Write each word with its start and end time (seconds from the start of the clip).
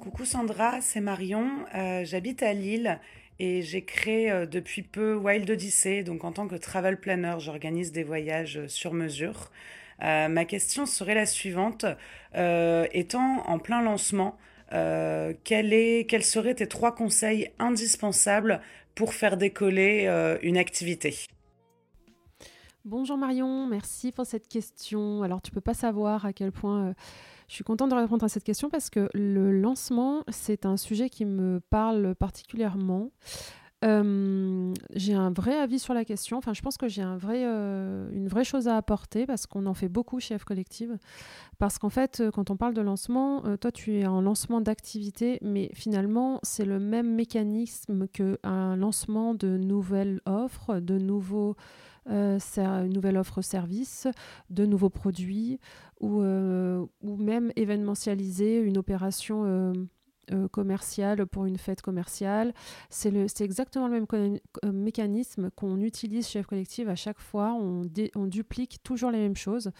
Coucou 0.00 0.24
Sandra, 0.24 0.80
c'est 0.80 1.00
Marion. 1.00 1.48
Euh, 1.74 2.04
j'habite 2.04 2.42
à 2.42 2.52
Lille 2.52 2.98
et 3.38 3.62
j'ai 3.62 3.84
créé 3.84 4.32
euh, 4.32 4.46
depuis 4.46 4.82
peu 4.82 5.14
Wild 5.14 5.48
Odyssey. 5.48 6.02
Donc 6.02 6.24
en 6.24 6.32
tant 6.32 6.48
que 6.48 6.56
travel 6.56 6.98
planner, 6.98 7.36
j'organise 7.38 7.92
des 7.92 8.02
voyages 8.02 8.66
sur 8.66 8.94
mesure. 8.94 9.52
Euh, 10.02 10.26
ma 10.28 10.44
question 10.44 10.86
serait 10.86 11.14
la 11.14 11.26
suivante. 11.26 11.86
étant 12.34 13.44
en 13.46 13.58
plein 13.58 13.82
lancement, 13.82 14.36
quel 14.70 15.72
est, 15.72 16.08
quels 16.08 16.24
seraient 16.24 16.54
tes 16.54 16.66
trois 16.68 16.94
conseils 16.94 17.52
indispensables 17.60 18.60
pour 18.94 19.14
faire 19.14 19.36
décoller 19.36 20.38
une 20.42 20.58
activité? 20.58 21.14
Bonjour 22.84 23.18
Marion, 23.18 23.66
merci 23.66 24.12
pour 24.12 24.24
cette 24.24 24.48
question. 24.48 25.22
Alors 25.22 25.42
tu 25.42 25.50
peux 25.50 25.60
pas 25.60 25.74
savoir 25.74 26.24
à 26.24 26.32
quel 26.32 26.52
point 26.52 26.94
je 27.48 27.54
suis 27.54 27.64
contente 27.64 27.90
de 27.90 27.94
répondre 27.94 28.24
à 28.24 28.28
cette 28.28 28.44
question 28.44 28.70
parce 28.70 28.88
que 28.88 29.08
le 29.14 29.50
lancement, 29.50 30.22
c'est 30.28 30.64
un 30.64 30.76
sujet 30.76 31.10
qui 31.10 31.24
me 31.24 31.60
parle 31.70 32.14
particulièrement. 32.14 33.10
J'ai 33.82 35.14
un 35.14 35.30
vrai 35.30 35.56
avis 35.56 35.78
sur 35.78 35.94
la 35.94 36.04
question. 36.04 36.38
Enfin, 36.38 36.52
je 36.52 36.62
pense 36.62 36.76
que 36.76 36.88
j'ai 36.88 37.02
un 37.02 37.16
vrai, 37.16 37.44
une 37.44 38.28
vraie 38.28 38.44
chose 38.44 38.68
à 38.68 38.76
apporter 38.76 39.26
parce 39.26 39.46
qu'on 39.46 39.66
en 39.66 39.74
fait 39.74 39.88
beaucoup 39.88 40.20
chez 40.20 40.36
F 40.36 40.44
Collective. 40.44 40.98
Parce 41.58 41.78
qu'en 41.78 41.90
fait, 41.90 42.22
quand 42.34 42.50
on 42.50 42.56
parle 42.56 42.74
de 42.74 42.80
lancement, 42.80 43.42
toi, 43.56 43.72
tu 43.72 43.98
es 43.98 44.06
en 44.06 44.20
lancement 44.20 44.60
d'activité, 44.60 45.38
mais 45.42 45.70
finalement, 45.74 46.40
c'est 46.42 46.64
le 46.64 46.78
même 46.78 47.14
mécanisme 47.14 48.08
qu'un 48.08 48.76
lancement 48.76 49.34
de 49.34 49.56
nouvelles 49.56 50.20
offres, 50.26 50.80
de 50.80 50.98
nouveaux 50.98 51.56
euh, 52.10 52.38
une 52.56 52.92
nouvelle 52.94 53.20
de 54.48 54.64
nouveaux 54.64 54.88
produits 54.88 55.60
ou, 56.00 56.22
ou 56.22 57.16
même 57.16 57.52
événementialiser 57.56 58.60
une 58.60 58.78
opération 58.78 59.74
commerciale 60.50 61.26
pour 61.26 61.46
une 61.46 61.58
fête 61.58 61.82
commerciale. 61.82 62.52
C'est 62.90 63.40
exactement 63.40 63.88
le 63.88 64.00
même 64.00 64.38
mécanisme 64.72 65.50
qu'on 65.54 65.80
utilise 65.80 66.28
chez 66.28 66.42
F 66.42 66.46
Collective 66.46 66.88
à 66.88 66.96
chaque 66.96 67.20
fois. 67.20 67.52
On, 67.52 67.82
on 68.14 68.26
duplique 68.26 68.82
toujours 68.82 69.10
les 69.10 69.18
mêmes 69.18 69.36
choses. 69.36 69.70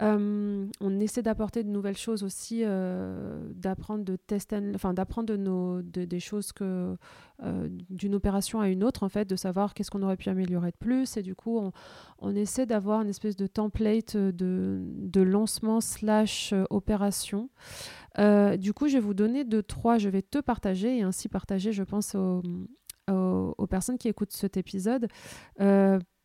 Euh, 0.00 0.66
on 0.80 1.00
essaie 1.00 1.22
d'apporter 1.22 1.64
de 1.64 1.68
nouvelles 1.68 1.96
choses 1.96 2.22
aussi, 2.22 2.62
euh, 2.64 3.40
d'apprendre 3.54 4.04
de 4.04 4.14
tester, 4.14 4.60
enfin 4.74 4.94
d'apprendre 4.94 5.26
de 5.26 5.36
nos, 5.36 5.82
des 5.82 6.20
choses 6.20 6.52
que 6.52 6.96
euh, 7.42 7.68
d'une 7.90 8.14
opération 8.14 8.60
à 8.60 8.68
une 8.68 8.84
autre 8.84 9.02
en 9.02 9.08
fait, 9.08 9.24
de 9.24 9.34
savoir 9.34 9.74
qu'est-ce 9.74 9.90
qu'on 9.90 10.02
aurait 10.02 10.16
pu 10.16 10.28
améliorer 10.28 10.70
de 10.70 10.76
plus. 10.76 11.16
Et 11.16 11.22
du 11.22 11.34
coup, 11.34 11.70
essaie 12.34 12.66
d'avoir 12.66 13.02
une 13.02 13.08
espèce 13.08 13.36
de 13.36 13.46
template 13.46 14.16
de, 14.16 14.80
de 14.82 15.20
lancement 15.20 15.80
slash 15.80 16.54
opération. 16.70 17.50
du 18.16 18.72
coup, 18.72 18.88
je 18.88 18.94
vais 18.94 19.00
vous 19.00 19.14
donner 19.14 19.44
deux 19.44 19.62
trois. 19.62 19.98
Je 19.98 20.08
vais 20.08 20.22
te 20.22 20.38
partager 20.38 20.98
et 20.98 21.02
ainsi 21.02 21.28
partager, 21.28 21.72
je 21.72 21.82
pense 21.82 22.14
aux, 22.14 23.66
personnes 23.70 23.98
qui 23.98 24.08
écoutent 24.08 24.32
cet 24.32 24.56
épisode 24.56 25.08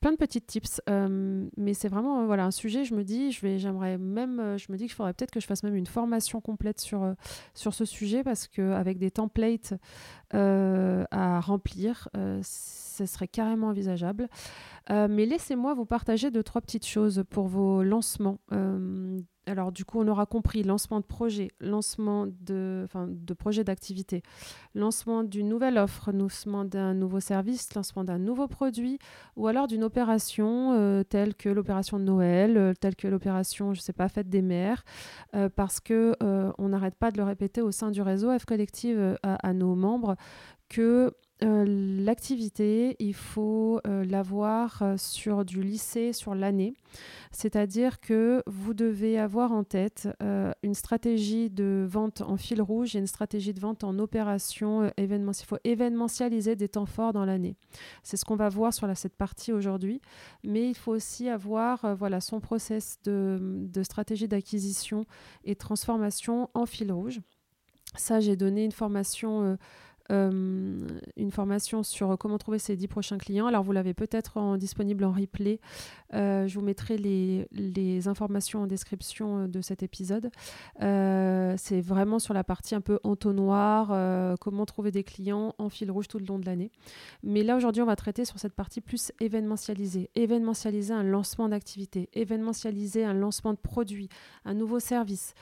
plein 0.04 0.12
de 0.12 0.18
petites 0.18 0.46
tips. 0.46 0.82
Euh, 0.90 1.48
mais 1.56 1.74
c'est 1.74 1.88
vraiment 1.88 2.20
euh, 2.20 2.26
voilà, 2.26 2.44
un 2.44 2.52
sujet, 2.52 2.84
je 2.84 2.94
me 2.94 3.06
dis, 3.06 3.32
je 3.32 3.40
vais, 3.40 3.58
j'aimerais 3.58 3.98
même, 3.98 4.38
euh, 4.42 4.58
je 4.58 4.70
me 4.70 4.78
dis 4.78 4.84
qu'il 4.84 4.94
faudrait 4.94 5.14
peut-être 5.14 5.32
que 5.32 5.40
je 5.40 5.48
fasse 5.48 5.64
même 5.64 5.78
une 5.78 5.88
formation 5.88 6.42
complète 6.42 6.82
sur, 6.82 7.16
sur 7.54 7.74
ce 7.74 7.86
sujet 7.86 8.22
parce 8.22 8.50
qu'avec 8.50 9.00
des 9.00 9.12
templates 9.12 9.74
à 10.32 11.40
remplir, 11.40 12.10
ce 12.42 13.06
serait 13.06 13.28
carrément 13.28 13.68
envisageable. 13.68 14.28
mais 14.90 15.26
laissez-moi 15.26 15.74
vous 15.74 15.86
partager 15.86 16.32
deux, 16.32 16.44
trois 16.44 16.60
petites 16.62 16.88
choses 16.88 17.24
pour 17.30 17.48
vos 17.48 17.84
lancements 17.84 18.40
alors 19.46 19.72
du 19.72 19.84
coup, 19.84 20.00
on 20.00 20.08
aura 20.08 20.26
compris 20.26 20.64
lancement 20.64 21.00
de 21.00 21.06
projet, 21.06 21.50
lancement 21.60 22.28
de, 22.28 22.88
de 22.96 23.34
projet 23.34 23.64
d'activité, 23.64 24.24
lancement 24.74 25.24
d'une 25.24 25.50
nouvelle 25.50 25.78
offre, 25.78 26.12
lancement 26.12 26.64
d'un 26.64 26.94
nouveau 26.94 27.20
service, 27.20 27.74
lancement 27.76 28.04
d'un 28.04 28.20
nouveau 28.20 28.48
produit, 28.48 29.00
ou 29.36 29.48
alors 29.48 29.68
d'une 29.68 29.84
opération 29.84 30.74
euh, 30.74 31.04
telle 31.04 31.36
que 31.36 31.50
l'opération 31.50 32.00
de 32.00 32.04
Noël, 32.04 32.58
euh, 32.58 32.74
telle 32.74 32.96
que 32.96 33.08
l'opération, 33.08 33.74
je 33.74 33.80
ne 33.80 33.84
sais 33.84 33.94
pas, 33.94 34.08
fête 34.08 34.30
des 34.30 34.42
mères, 34.42 34.84
euh, 35.36 35.50
parce 35.54 35.80
que 35.80 36.16
on 36.58 36.70
n'arrête 36.70 36.96
pas 36.96 37.12
de 37.12 37.18
le 37.18 37.24
répéter 37.24 37.62
au 37.62 37.72
sein 37.72 37.92
du 37.92 38.02
réseau 38.02 38.38
F 38.38 38.46
Collective 38.46 39.18
à, 39.24 39.54
nos 39.54 39.76
membres 39.76 40.16
que 40.70 41.14
l'activité, 41.42 42.96
il 43.00 43.14
faut 43.14 43.82
l'avoir 43.86 44.84
sur 44.98 45.46
du 45.46 45.62
lycée, 45.62 46.14
sur 46.14 46.36
l'année. 46.36 46.74
C'est-à-dire 47.34 48.00
que 48.00 48.44
vous 48.46 48.76
devez 48.76 49.18
avoir 49.18 49.52
en 49.52 49.64
tête 49.64 50.08
euh, 50.22 50.52
une 50.62 50.76
stratégie 50.76 51.50
de 51.50 51.86
vente 51.90 52.22
en 52.22 52.38
fil 52.38 52.62
rouge 52.62 52.96
et 52.96 53.00
une 53.00 53.08
stratégie 53.08 53.54
de 53.54 53.60
vente 53.60 53.84
en 53.84 53.98
opération 53.98 54.84
euh, 54.84 54.90
événementielle. 54.98 55.46
Il 55.46 55.50
faut 55.50 55.62
événementialiser 55.64 56.56
des 56.56 56.70
temps 56.70 56.86
forts 56.86 57.12
dans 57.12 57.26
l'année. 57.26 57.56
C'est 58.04 58.18
ce 58.18 58.24
qu'on 58.24 58.36
va 58.36 58.50
voir 58.50 58.72
sur 58.72 58.88
cette 58.96 59.16
partie 59.16 59.52
aujourd'hui. 59.52 60.00
Mais 60.44 60.70
il 60.70 60.76
faut 60.76 60.92
aussi 60.92 61.28
avoir 61.28 61.84
euh, 61.86 61.96
voilà, 61.96 62.22
son 62.22 62.40
process 62.40 63.00
de, 63.04 63.70
stratégie 63.82 64.28
d'acquisition 64.28 65.06
et 65.44 65.56
transformation 65.56 66.52
en 66.54 66.68
fil 66.68 66.92
rouge. 66.92 67.20
Ça, 67.96 68.20
j'ai 68.20 68.36
donné 68.36 68.64
une 68.64 68.72
formation 68.72 69.58
euh, 70.14 70.88
une 71.18 71.32
formation 71.32 71.82
sur 71.82 72.18
comment 72.18 72.38
trouver 72.38 72.60
ses 72.60 72.76
10 72.76 72.88
prochains 72.88 73.18
clients. 73.18 73.48
Alors, 73.48 73.64
vous 73.64 73.72
l'avez 73.72 73.94
peut-être 73.94 74.38
en, 74.38 74.58
disponible 74.58 75.04
en 75.06 75.12
replay. 75.12 75.60
Euh, 76.14 76.48
je 76.48 76.60
vous 76.60 76.64
mettrai 76.64 76.98
les, 76.98 77.48
les, 77.52 78.08
informations 78.08 78.62
en 78.62 78.68
description 78.68 79.40
euh, 79.40 79.48
de 79.48 79.62
cet 79.62 79.82
épisode. 79.82 80.30
c'est 80.80 81.82
vraiment 81.82 82.20
sur 82.20 82.34
la 82.34 82.44
partie 82.44 82.76
un 82.76 82.82
peu 82.82 83.00
entonnoir, 83.04 84.38
comment 84.40 84.66
trouver 84.66 84.92
des 84.92 85.04
clients 85.04 85.56
en 85.58 85.70
fil 85.70 85.90
rouge 85.90 86.08
tout 86.08 86.20
le 86.20 86.26
long 86.26 86.40
de 86.40 86.46
l'année. 86.46 86.72
Mais 87.24 87.44
là, 87.44 87.56
aujourd'hui, 87.56 87.82
on 87.82 87.86
va 87.86 87.96
traiter 87.96 88.26
sur 88.26 88.40
cette 88.40 88.54
partie 88.54 88.82
plus 88.82 89.12
événementialisée. 89.20 90.10
Événementialiser 90.16 90.94
un 90.94 91.04
lancement 91.04 91.50
d'activité, 91.50 92.10
événementialiser 92.14 93.06
un 93.06 93.14
lancement 93.14 93.54
de 93.54 93.60
produit, 93.60 94.10
un 94.46 94.54
nouveau 94.54 94.80
service. 94.80 95.34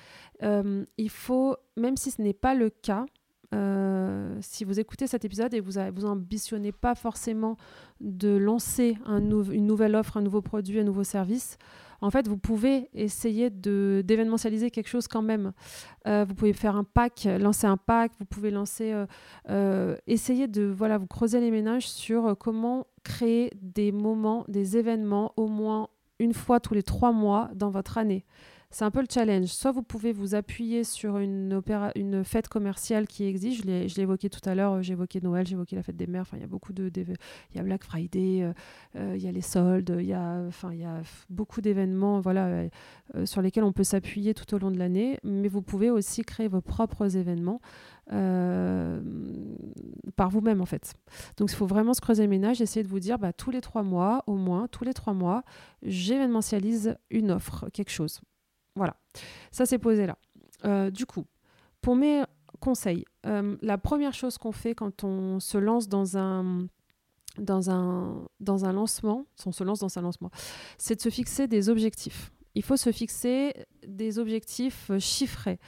il 0.41 1.09
faut, 1.09 1.55
même 1.77 1.97
si 1.97 2.11
ce 2.11 2.21
n'est 2.21 2.33
pas 2.33 2.53
le 2.53 2.69
cas, 2.69 3.05
euh, 3.53 4.37
si 4.41 4.63
vous 4.63 4.79
écoutez 4.79 5.07
cet 5.07 5.25
épisode 5.25 5.53
et 5.53 5.59
vous 5.59 5.73
vous 5.93 6.05
ambitionnez 6.05 6.71
pas 6.71 6.95
forcément 6.95 7.57
de 7.99 8.37
lancer 8.37 8.97
un 9.05 9.19
une 9.19 9.65
nouvelle 9.65 9.95
offre, 9.95 10.17
un 10.17 10.21
nouveau 10.21 10.41
produit, 10.41 10.79
un 10.79 10.83
nouveau 10.83 11.03
service, 11.03 11.57
en 12.03 12.09
fait, 12.09 12.27
vous 12.27 12.37
pouvez 12.37 12.89
essayer 12.93 13.51
d'événementialiser 13.51 14.71
quelque 14.71 14.87
chose 14.87 15.07
quand 15.07 15.21
même. 15.21 15.51
Euh, 16.07 16.25
vous 16.27 16.33
pouvez 16.33 16.53
faire 16.53 16.75
un 16.75 16.83
pack, 16.83 17.27
lancer 17.39 17.67
un 17.67 17.77
pack, 17.77 18.11
vous 18.19 18.25
pouvez 18.25 18.49
lancer, 18.49 18.91
euh, 19.49 19.95
essayer 20.07 20.47
de 20.47 20.63
voilà, 20.63 20.97
vous 20.97 21.05
creuser 21.05 21.39
les 21.39 21.51
ménages 21.51 21.87
sur 21.87 22.35
comment 22.39 22.87
créer 23.03 23.51
des 23.61 23.91
moments, 23.91 24.45
des 24.47 24.77
événements 24.77 25.33
au 25.37 25.47
moins 25.47 25.89
une 26.17 26.33
fois 26.33 26.59
tous 26.59 26.73
les 26.73 26.83
trois 26.83 27.11
mois 27.11 27.49
dans 27.53 27.69
votre 27.69 27.97
année. 27.97 28.25
C'est 28.73 28.85
un 28.85 28.91
peu 28.91 29.01
le 29.01 29.07
challenge. 29.11 29.47
Soit 29.47 29.73
vous 29.73 29.83
pouvez 29.83 30.13
vous 30.13 30.33
appuyer 30.33 30.85
sur 30.85 31.17
une, 31.17 31.61
fête 32.23 32.47
commerciale 32.47 33.05
qui 33.05 33.25
existe. 33.25 33.63
Je 33.63 33.67
l'ai 33.67 34.01
évoqué 34.01 34.29
tout 34.29 34.39
à 34.49 34.55
l'heure. 34.55 34.81
J'ai 34.81 34.93
évoqué 34.93 35.19
Noël, 35.19 35.45
j'ai 35.45 35.55
évoqué 35.55 35.75
la 35.75 35.83
fête 35.83 35.97
des 35.97 36.07
mères. 36.07 36.25
Il 36.33 36.39
y 36.39 36.43
a 36.43 36.47
beaucoup 36.47 36.71
de. 36.71 36.89
Il 36.95 37.57
y 37.57 37.59
a 37.59 37.63
Black 37.63 37.83
Friday, 37.83 38.43
euh, 38.43 38.53
euh, 38.95 39.13
il 39.17 39.21
y 39.21 39.27
a 39.27 39.31
les 39.31 39.41
soldes, 39.41 39.97
il 39.99 40.05
y 40.05 40.13
a, 40.13 40.41
y 40.71 40.83
a 40.85 41.01
beaucoup 41.29 41.59
d'événements 41.59 42.21
voilà, 42.21 42.45
euh, 43.15 43.25
sur 43.25 43.41
lesquels 43.41 43.65
on 43.65 43.73
peut 43.73 43.83
s'appuyer 43.83 44.33
tout 44.33 44.53
au 44.55 44.57
long 44.57 44.71
de 44.71 44.79
l'année. 44.79 45.19
Mais 45.23 45.49
vous 45.49 45.61
pouvez 45.61 45.89
aussi 45.89 46.23
créer 46.23 46.47
vos 46.47 46.61
propres 46.61 47.17
événements. 47.17 47.59
par 50.15 50.29
vous-même 50.29 50.61
en 50.61 50.65
fait. 50.65 50.93
Donc 51.37 51.51
il 51.51 51.55
faut 51.55 51.65
vraiment 51.67 51.93
se 51.93 52.01
creuser 52.01 52.23
le 52.23 52.29
ménage, 52.29 52.61
essayer 52.61 52.83
de 52.83 52.89
vous 52.89 52.99
dire 52.99 53.19
bah, 53.19 53.33
tous 53.33 53.51
les 53.51 53.61
trois 53.61 53.83
mois, 53.83 54.23
au 54.27 54.35
moins 54.35 54.67
tous 54.67 54.85
les 54.85 54.93
trois 54.93 55.13
mois, 55.13 55.43
j'événementialise 55.83 56.95
une 57.09 57.31
offre, 57.31 57.69
quelque 57.73 57.91
chose. 57.91 58.21
Ça 59.51 59.65
c'est 59.65 59.77
posé 59.79 60.05
là. 60.05 60.17
Euh, 60.65 60.91
du 60.91 61.05
coup, 61.05 61.25
pour 61.81 61.95
mes 61.95 62.23
conseils, 62.59 63.05
euh, 63.25 63.57
la 63.61 63.77
première 63.77 64.13
chose 64.13 64.37
qu'on 64.37 64.51
fait 64.51 64.75
quand 64.75 65.03
on 65.03 65.39
se 65.39 65.57
lance 65.57 65.87
dans 65.87 66.17
un, 66.17 66.67
dans 67.37 67.71
un, 67.71 68.27
dans 68.39 68.65
un 68.65 68.73
lancement, 68.73 69.25
on 69.45 69.51
se 69.51 69.63
lance 69.63 69.79
dans 69.79 69.97
un 69.97 70.01
lancement, 70.01 70.29
c'est 70.77 70.95
de 70.95 71.01
se 71.01 71.09
fixer 71.09 71.47
des 71.47 71.69
objectifs. 71.69 72.31
Il 72.53 72.63
faut 72.63 72.77
se 72.77 72.91
fixer 72.91 73.53
des 73.87 74.19
objectifs 74.19 74.91
chiffrés. 74.99 75.59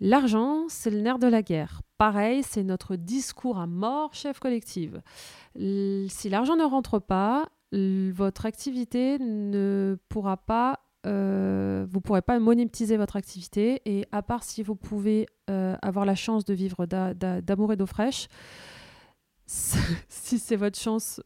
L'argent, 0.00 0.64
c'est 0.68 0.90
le 0.90 1.00
nerf 1.00 1.18
de 1.18 1.26
la 1.26 1.42
guerre. 1.42 1.82
Pareil, 1.98 2.42
c'est 2.42 2.64
notre 2.64 2.96
discours 2.96 3.58
à 3.58 3.66
mort 3.66 4.12
chef 4.14 4.40
collective. 4.40 5.02
Si 5.56 6.28
l'argent 6.28 6.56
ne 6.56 6.64
rentre 6.64 6.98
pas, 6.98 7.48
votre 7.72 8.46
activité 8.46 9.18
ne 9.20 9.96
pourra 10.08 10.36
pas 10.36 10.83
euh, 11.06 11.86
vous 11.88 11.98
ne 11.98 12.02
pourrez 12.02 12.22
pas 12.22 12.38
monétiser 12.38 12.96
votre 12.96 13.16
activité. 13.16 13.82
Et 13.84 14.06
à 14.12 14.22
part 14.22 14.42
si 14.42 14.62
vous 14.62 14.74
pouvez 14.74 15.26
euh, 15.50 15.76
avoir 15.82 16.04
la 16.04 16.14
chance 16.14 16.44
de 16.44 16.54
vivre 16.54 16.86
d'amour 16.86 17.72
et 17.72 17.76
d'eau 17.76 17.86
fraîche, 17.86 18.28
si 19.46 20.38
c'est 20.38 20.56
votre 20.56 20.78
chance, 20.78 21.20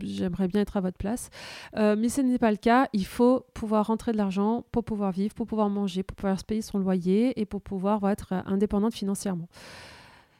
j'aimerais 0.00 0.46
bien 0.46 0.60
être 0.60 0.76
à 0.76 0.80
votre 0.80 0.98
place. 0.98 1.30
Euh, 1.76 1.96
mais 1.98 2.08
ce 2.08 2.20
n'est 2.20 2.38
pas 2.38 2.50
le 2.50 2.56
cas. 2.56 2.88
Il 2.92 3.06
faut 3.06 3.44
pouvoir 3.54 3.88
rentrer 3.88 4.12
de 4.12 4.16
l'argent 4.16 4.64
pour 4.70 4.84
pouvoir 4.84 5.10
vivre, 5.10 5.34
pour 5.34 5.46
pouvoir 5.46 5.68
manger, 5.68 6.02
pour 6.02 6.16
pouvoir 6.16 6.38
se 6.38 6.44
payer 6.44 6.62
son 6.62 6.78
loyer 6.78 7.38
et 7.40 7.44
pour 7.44 7.60
pouvoir 7.60 8.08
être 8.08 8.32
indépendante 8.46 8.94
financièrement. 8.94 9.48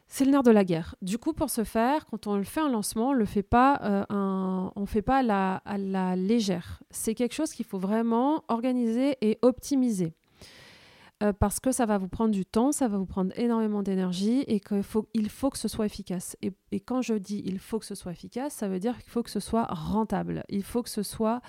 C'est 0.09 0.25
le 0.25 0.31
nerf 0.31 0.43
de 0.43 0.51
la 0.53 0.65
guerre. 0.65 0.95
Du 1.03 1.19
coup, 1.19 1.33
pour 1.33 1.51
ce 1.51 1.65
faire, 1.65 2.07
quand 2.07 2.27
on 2.27 2.37
le 2.37 2.45
fait 2.45 2.61
un 2.61 2.69
lancement, 2.69 3.09
on 3.09 3.13
le 3.13 3.25
fait 3.25 3.43
pas, 3.43 3.81
euh, 3.83 4.71
on 4.77 4.87
fait 4.87 5.03
pas 5.03 5.23
la, 5.23 5.57
à 5.65 5.79
la 5.79 6.15
légère. 6.15 6.83
C'est 6.91 7.15
quelque 7.15 7.35
chose 7.35 7.53
qu'il 7.53 7.67
faut 7.67 7.79
vraiment 7.79 8.45
organiser 8.49 9.17
et 9.21 9.39
optimiser. 9.43 10.15
Euh, 11.23 11.33
parce 11.33 11.61
que 11.61 11.73
ça 11.73 11.87
va 11.87 11.97
vous 11.97 12.09
prendre 12.09 12.31
du 12.31 12.45
temps, 12.45 12.73
ça 12.73 12.89
va 12.89 12.99
vous 12.99 13.07
prendre 13.07 13.33
énormément 13.39 13.83
d'énergie 13.83 14.45
et 14.49 14.61
qu'il 14.61 14.83
faut, 14.83 15.09
il 15.15 15.31
faut 15.31 15.49
que 15.49 15.57
ce 15.57 15.67
soit 15.67 15.87
efficace. 15.87 16.37
Et, 16.43 16.53
et, 16.73 16.81
quand 16.81 17.01
je 17.01 17.15
dis 17.15 17.43
il 17.47 17.59
faut 17.59 17.79
que 17.79 17.87
ce 17.87 17.95
soit 17.95 18.13
efficace, 18.13 18.53
ça 18.53 18.69
veut 18.69 18.79
dire 18.79 18.99
qu'il 18.99 19.11
faut 19.11 19.23
que 19.23 19.31
ce 19.31 19.41
soit 19.41 19.65
rentable, 19.65 20.45
il 20.51 20.63
faut 20.63 20.83
que 20.83 20.91
ce 20.91 21.03
soit 21.03 21.41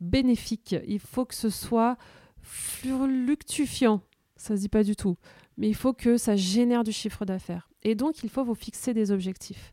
bénéfique, 0.00 0.76
il 0.86 1.00
faut 1.00 1.24
que 1.24 1.34
ce 1.34 1.50
soit 1.50 1.96
fluctufiant. 2.40 4.00
Ça 4.36 4.54
se 4.54 4.60
dit 4.60 4.68
pas 4.68 4.84
du 4.84 4.94
tout, 4.94 5.16
mais 5.56 5.68
il 5.68 5.74
faut 5.74 5.92
que 5.92 6.18
ça 6.18 6.36
génère 6.36 6.84
du 6.84 6.92
chiffre 6.92 7.24
d'affaires. 7.24 7.68
Et 7.86 7.94
donc, 7.94 8.24
il 8.24 8.30
faut 8.30 8.42
vous 8.42 8.56
fixer 8.56 8.94
des 8.94 9.12
objectifs. 9.12 9.72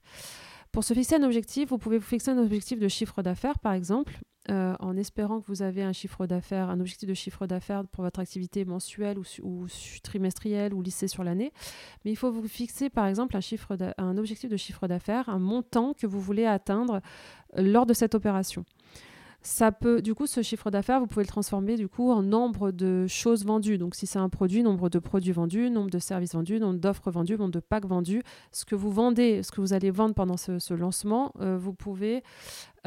Pour 0.72 0.84
se 0.84 0.94
fixer 0.94 1.16
un 1.16 1.24
objectif, 1.24 1.70
vous 1.70 1.80
pouvez 1.80 1.98
vous 1.98 2.06
fixer 2.06 2.30
un 2.30 2.38
objectif 2.38 2.80
de 2.80 2.88
chiffre 2.88 3.24
d'affaires, 3.24 3.58
par 3.58 3.74
exemple, 3.74 4.20
euh, 4.52 4.76
en 4.80 4.96
espérant 4.98 5.42
que 5.42 5.48
vous 5.48 5.64
avez 5.64 5.82
un 5.82 5.94
chiffre 5.94 6.28
d'affaires, 6.28 6.70
un 6.70 6.80
objectif 6.80 7.10
de 7.10 7.16
chiffre 7.16 7.48
d'affaires 7.48 7.84
pour 7.88 8.04
votre 8.04 8.20
activité 8.20 8.66
mensuelle 8.66 9.18
ou, 9.18 9.68
trimestrielle 10.04 10.76
ou 10.76 10.84
lissée 10.84 11.08
sur 11.08 11.24
l'année. 11.24 11.52
Mais 12.06 12.12
il 12.12 12.16
faut 12.16 12.32
vous 12.32 12.48
fixer, 12.48 12.92
par 12.92 13.08
exemple, 13.08 13.36
un 13.98 14.18
objectif 14.20 14.48
de 14.48 14.58
chiffre 14.58 14.88
d'affaires, 14.88 15.28
un 15.28 15.40
montant 15.40 15.96
que 15.96 16.06
vous 16.06 16.22
voulez 16.22 16.46
atteindre 16.46 17.02
euh, 17.58 17.64
lors 17.64 17.88
de 17.88 17.96
cette 17.96 18.14
opération 18.14 18.64
ça 19.44 19.74
peut, 19.74 20.02
du 20.02 20.16
coup, 20.16 20.26
ce 20.26 20.42
chiffre 20.42 20.72
d'affaires, 20.72 21.02
vous 21.02 21.08
pouvez 21.08 21.24
le 21.24 21.28
transformer 21.28 21.76
du 21.76 21.90
coup 21.90 22.12
en 22.12 22.24
nombre 22.24 22.72
de 22.72 23.06
choses 23.08 23.46
vendues. 23.46 23.78
Donc, 23.78 23.94
si 23.94 24.08
c'est 24.08 24.20
un 24.20 24.30
produit, 24.30 24.64
nombre 24.64 24.90
de 24.90 25.00
produits 25.00 25.34
vendus, 25.34 25.70
nombre 25.70 25.90
de 25.90 26.00
services 26.00 26.34
vendus, 26.34 26.62
nombre 26.62 26.80
d'offres 26.80 27.12
vendues, 27.12 27.38
nombre 27.38 27.52
de 27.52 27.60
packs 27.60 27.86
vendus. 27.86 28.24
Ce 28.54 28.64
que 28.64 28.76
vous 28.76 28.90
vendez, 28.90 29.44
ce 29.44 29.52
que 29.52 29.60
vous 29.60 29.74
allez 29.74 29.92
vendre 29.92 30.16
pendant 30.16 30.38
ce, 30.38 30.74
lancement, 30.74 31.34
euh, 31.42 31.58
vous 31.58 31.74
pouvez, 31.74 32.24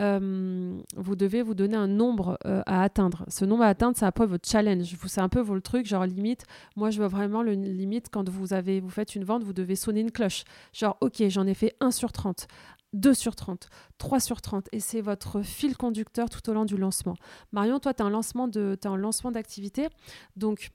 euh, 0.01 0.79
vous 0.97 1.15
devez 1.15 1.43
vous 1.43 1.55
donner 1.55 1.77
un 1.77 1.89
nombre 1.89 2.39
euh, 2.47 2.63
à 2.65 2.83
atteindre. 2.83 3.25
Ce 3.29 3.45
nombre 3.45 3.63
à 3.65 3.69
atteindre, 3.69 3.95
c'est 3.99 4.07
après 4.07 4.27
votre 4.27 4.49
challenge. 4.49 4.97
C'est 5.07 5.21
un 5.21 5.29
peu 5.29 5.41
votre 5.41 5.63
truc, 5.63 5.85
genre 5.85 6.07
limite. 6.07 6.45
Moi, 6.75 6.89
je 6.89 7.03
veux 7.03 7.09
vraiment 7.09 7.43
le 7.43 7.53
limite 7.53 8.07
quand 8.11 8.31
vous 8.31 8.55
avez, 8.55 8.81
vous 8.81 8.89
faites 8.91 9.15
une 9.15 9.25
vente, 9.25 9.45
vous 9.45 9.53
devez 9.53 9.77
sonner 9.77 10.01
une 10.01 10.11
cloche. 10.11 10.45
Genre, 10.73 10.97
ok, 11.03 11.23
j'en 11.29 11.47
ai 11.47 11.55
fait 11.55 11.77
1 11.81 11.91
sur 11.91 12.13
30. 12.13 12.49
2 12.93 13.15
sur 13.15 13.37
30, 13.37 13.69
3 13.99 14.21
sur 14.21 14.41
30, 14.41 14.69
et 14.73 14.81
c'est 14.81 15.01
votre 15.01 15.43
fil 15.43 15.77
conducteur 15.77 16.31
tout 16.31 16.49
au 16.49 16.55
long 16.55 16.65
du 16.65 16.77
lancement. 16.77 17.15
Marion, 17.53 17.79
toi, 17.79 17.95
tu 17.95 18.03
as 18.03 18.07
un 18.07 18.11
lancement 18.11 19.31
d'activité, 19.31 19.89
donc 20.37 20.71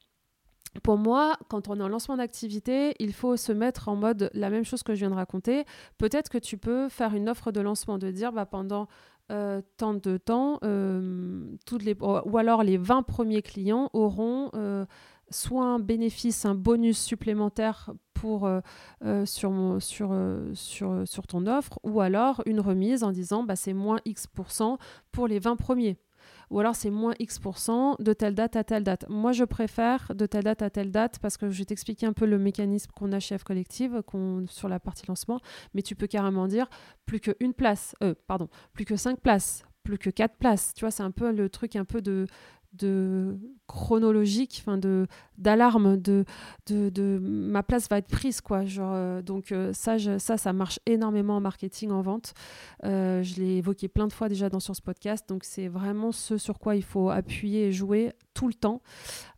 pour 0.83 0.97
moi, 0.97 1.35
quand 1.49 1.67
on 1.67 1.79
est 1.79 1.83
en 1.83 1.89
lancement 1.89 2.15
d'activité, 2.15 2.95
il 2.99 3.13
faut 3.13 3.35
se 3.35 3.51
mettre 3.51 3.89
en 3.89 3.95
mode 3.95 4.29
la 4.33 4.49
même 4.49 4.63
chose 4.63 4.83
que 4.83 4.93
je 4.93 4.99
viens 4.99 5.09
de 5.09 5.15
raconter. 5.15 5.65
Peut-être 5.97 6.29
que 6.29 6.37
tu 6.37 6.57
peux 6.57 6.87
faire 6.87 7.13
une 7.13 7.27
offre 7.27 7.51
de 7.51 7.59
lancement, 7.59 7.97
de 7.97 8.09
dire 8.09 8.31
bah, 8.31 8.45
pendant 8.45 8.87
euh, 9.31 9.61
tant 9.77 9.93
de 9.93 10.17
temps, 10.17 10.59
euh, 10.63 11.43
toutes 11.65 11.83
les, 11.83 11.95
ou 12.01 12.37
alors 12.37 12.63
les 12.63 12.77
20 12.77 13.03
premiers 13.03 13.41
clients 13.41 13.89
auront 13.93 14.49
euh, 14.55 14.85
soit 15.29 15.65
un 15.65 15.79
bénéfice, 15.79 16.45
un 16.45 16.55
bonus 16.55 16.99
supplémentaire 16.99 17.91
pour, 18.21 18.45
euh, 18.45 18.59
euh, 19.03 19.25
euh, 19.25 20.53
sur, 20.55 21.27
ton 21.27 21.47
offre, 21.47 21.79
ou 21.81 22.01
alors 22.01 22.43
une 22.45 22.59
remise 22.59 23.03
en 23.03 23.11
disant 23.11 23.43
bah, 23.43 23.55
c'est 23.55 23.73
moins 23.73 23.99
X% 24.05 24.77
pour 25.11 25.27
les 25.27 25.39
20 25.39 25.55
premiers. 25.55 25.97
Ou 26.51 26.59
alors 26.59 26.75
c'est 26.75 26.91
moins 26.91 27.13
X% 27.17 27.95
de 27.97 28.13
telle 28.13 28.35
date 28.35 28.55
à 28.55 28.63
telle 28.63 28.83
date. 28.83 29.05
Moi, 29.09 29.31
je 29.31 29.43
préfère 29.43 30.11
de 30.13 30.27
telle 30.27 30.43
date 30.43 30.61
à 30.61 30.69
telle 30.69 30.91
date 30.91 31.17
parce 31.19 31.35
que 31.37 31.49
je 31.49 31.57
vais 31.57 31.65
t'expliquer 31.65 32.05
un 32.05 32.13
peu 32.13 32.27
le 32.27 32.37
mécanisme 32.37 32.91
qu'on 32.95 33.11
a 33.11 33.19
chez 33.19 33.37
F 33.37 33.43
Collective 33.43 34.03
sur 34.47 34.69
la 34.69 34.79
partie 34.79 35.07
lancement. 35.07 35.39
Mais 35.73 35.81
tu 35.81 35.95
peux 35.95 36.07
carrément 36.07 36.47
dire 36.47 36.69
plus 37.07 37.21
qu'une 37.21 37.53
place, 37.53 37.95
pardon, 38.27 38.49
plus 38.73 38.85
que 38.85 38.97
5 38.97 39.19
places, 39.19 39.63
plus 39.83 39.97
que 39.97 40.11
4 40.11 40.35
places. 40.35 40.73
Tu 40.75 40.81
vois, 40.81 40.91
c'est 40.91 41.03
un 41.03 41.11
peu 41.11 41.31
le 41.31 41.49
truc 41.49 41.75
un 41.75 41.85
peu 41.85 42.01
de 42.01 42.27
de 42.73 43.37
chronologique, 43.67 44.61
enfin 44.61 44.77
de 44.77 45.07
d'alarme, 45.37 45.97
de, 45.97 46.23
de, 46.67 47.19
ma 47.19 47.63
place 47.63 47.89
va 47.89 47.97
être 47.97 48.07
prise 48.07 48.41
quoi. 48.41 48.65
Genre, 48.65 48.91
euh, 48.93 49.21
donc 49.21 49.51
euh, 49.51 49.73
ça, 49.73 49.97
ça, 50.19 50.37
ça 50.37 50.53
marche 50.53 50.79
énormément 50.85 51.37
en 51.37 51.41
marketing, 51.41 51.91
en 51.91 52.01
vente. 52.01 52.33
Euh, 52.83 53.23
je 53.23 53.41
l'ai 53.41 53.57
évoqué 53.57 53.87
plein 53.87 54.07
de 54.07 54.13
fois 54.13 54.29
déjà 54.29 54.49
dans 54.49 54.59
sur 54.59 54.75
ce 54.75 54.81
podcast. 54.81 55.27
Donc 55.27 55.43
c'est 55.43 55.67
vraiment 55.67 56.11
ce 56.11 56.37
sur 56.37 56.59
quoi 56.59 56.75
il 56.75 56.83
faut 56.83 57.09
appuyer 57.09 57.67
et 57.67 57.71
jouer 57.71 58.11
tout 58.33 58.47
le 58.47 58.53
temps 58.53 58.81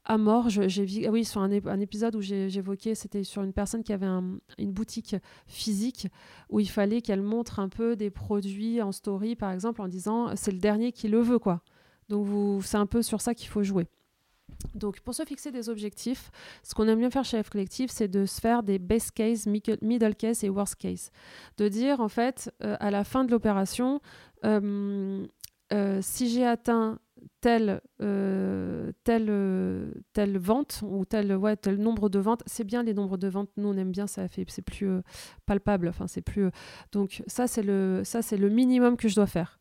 à 0.05 0.17
mort. 0.17 0.49
J'ai 0.49 0.85
vu, 0.85 1.05
ah 1.05 1.11
oui, 1.11 1.23
sur 1.25 1.41
un, 1.41 1.51
épisode 1.51 2.15
où 2.15 2.21
évoqué, 2.21 2.95
c'était 2.95 3.23
sur 3.23 3.41
une 3.43 3.53
personne 3.53 3.83
qui 3.83 3.93
avait 3.93 4.07
une 4.07 4.71
boutique 4.71 5.15
physique 5.47 6.07
où 6.49 6.59
il 6.59 6.69
fallait 6.69 7.01
qu'elle 7.01 7.21
montre 7.21 7.59
un 7.59 7.69
peu 7.69 7.95
des 7.95 8.09
produits 8.09 8.81
en 8.81 8.91
story, 8.91 9.35
par 9.35 9.51
exemple, 9.51 9.81
en 9.81 9.87
disant 9.87 10.35
c'est 10.35 10.51
le 10.51 10.59
dernier 10.59 10.91
qui 10.91 11.07
le 11.07 11.21
veut 11.21 11.39
quoi. 11.39 11.61
Donc 12.09 12.63
c'est 12.63 12.77
un 12.77 12.85
peu 12.85 13.01
sur 13.01 13.21
ça 13.21 13.33
qu'il 13.33 13.49
faut 13.49 13.63
jouer. 13.63 13.87
Donc, 14.75 14.99
pour 15.01 15.13
se 15.13 15.23
fixer 15.23 15.51
des 15.51 15.69
objectifs, 15.69 16.31
ce 16.63 16.73
qu'on 16.73 16.87
aime 16.87 16.99
bien 16.99 17.09
faire 17.09 17.25
chez 17.25 17.41
F 17.41 17.49
Collective, 17.49 17.89
c'est 17.91 18.07
de 18.07 18.25
se 18.25 18.39
faire 18.39 18.63
des 18.63 18.79
best 18.79 19.11
case, 19.11 19.45
middle 19.47 20.15
case 20.15 20.43
et 20.43 20.49
worst 20.49 20.75
case. 20.75 21.11
De 21.57 21.67
dire, 21.67 21.99
en 21.99 22.09
fait, 22.09 22.51
euh, 22.63 22.75
à 22.79 22.91
la 22.91 23.03
fin 23.03 23.23
de 23.23 23.31
l'opération, 23.31 24.01
euh, 24.45 25.25
euh, 25.71 25.99
si 26.01 26.29
j'ai 26.29 26.45
atteint 26.45 26.99
telle, 27.39 27.81
telle, 29.03 29.93
telle 30.13 30.37
vente 30.37 30.81
ou 30.85 31.05
tel, 31.05 31.37
nombre 31.77 32.09
de 32.09 32.19
ventes, 32.19 32.43
c'est 32.45 32.63
bien 32.63 32.83
les 32.83 32.93
nombres 32.93 33.17
de 33.17 33.27
ventes, 33.27 33.49
nous 33.55 33.69
on 33.69 33.77
aime 33.77 33.91
bien, 33.91 34.07
ça 34.07 34.27
c'est 34.29 34.61
plus 34.61 34.89
palpable, 35.45 35.87
enfin 35.87 36.05
donc 36.91 37.23
ça 37.27 37.47
c'est 37.47 37.63
le, 37.63 38.03
le 38.03 38.49
minimum 38.49 38.97
que 38.97 39.07
je 39.07 39.15
dois 39.15 39.27
faire. 39.27 39.57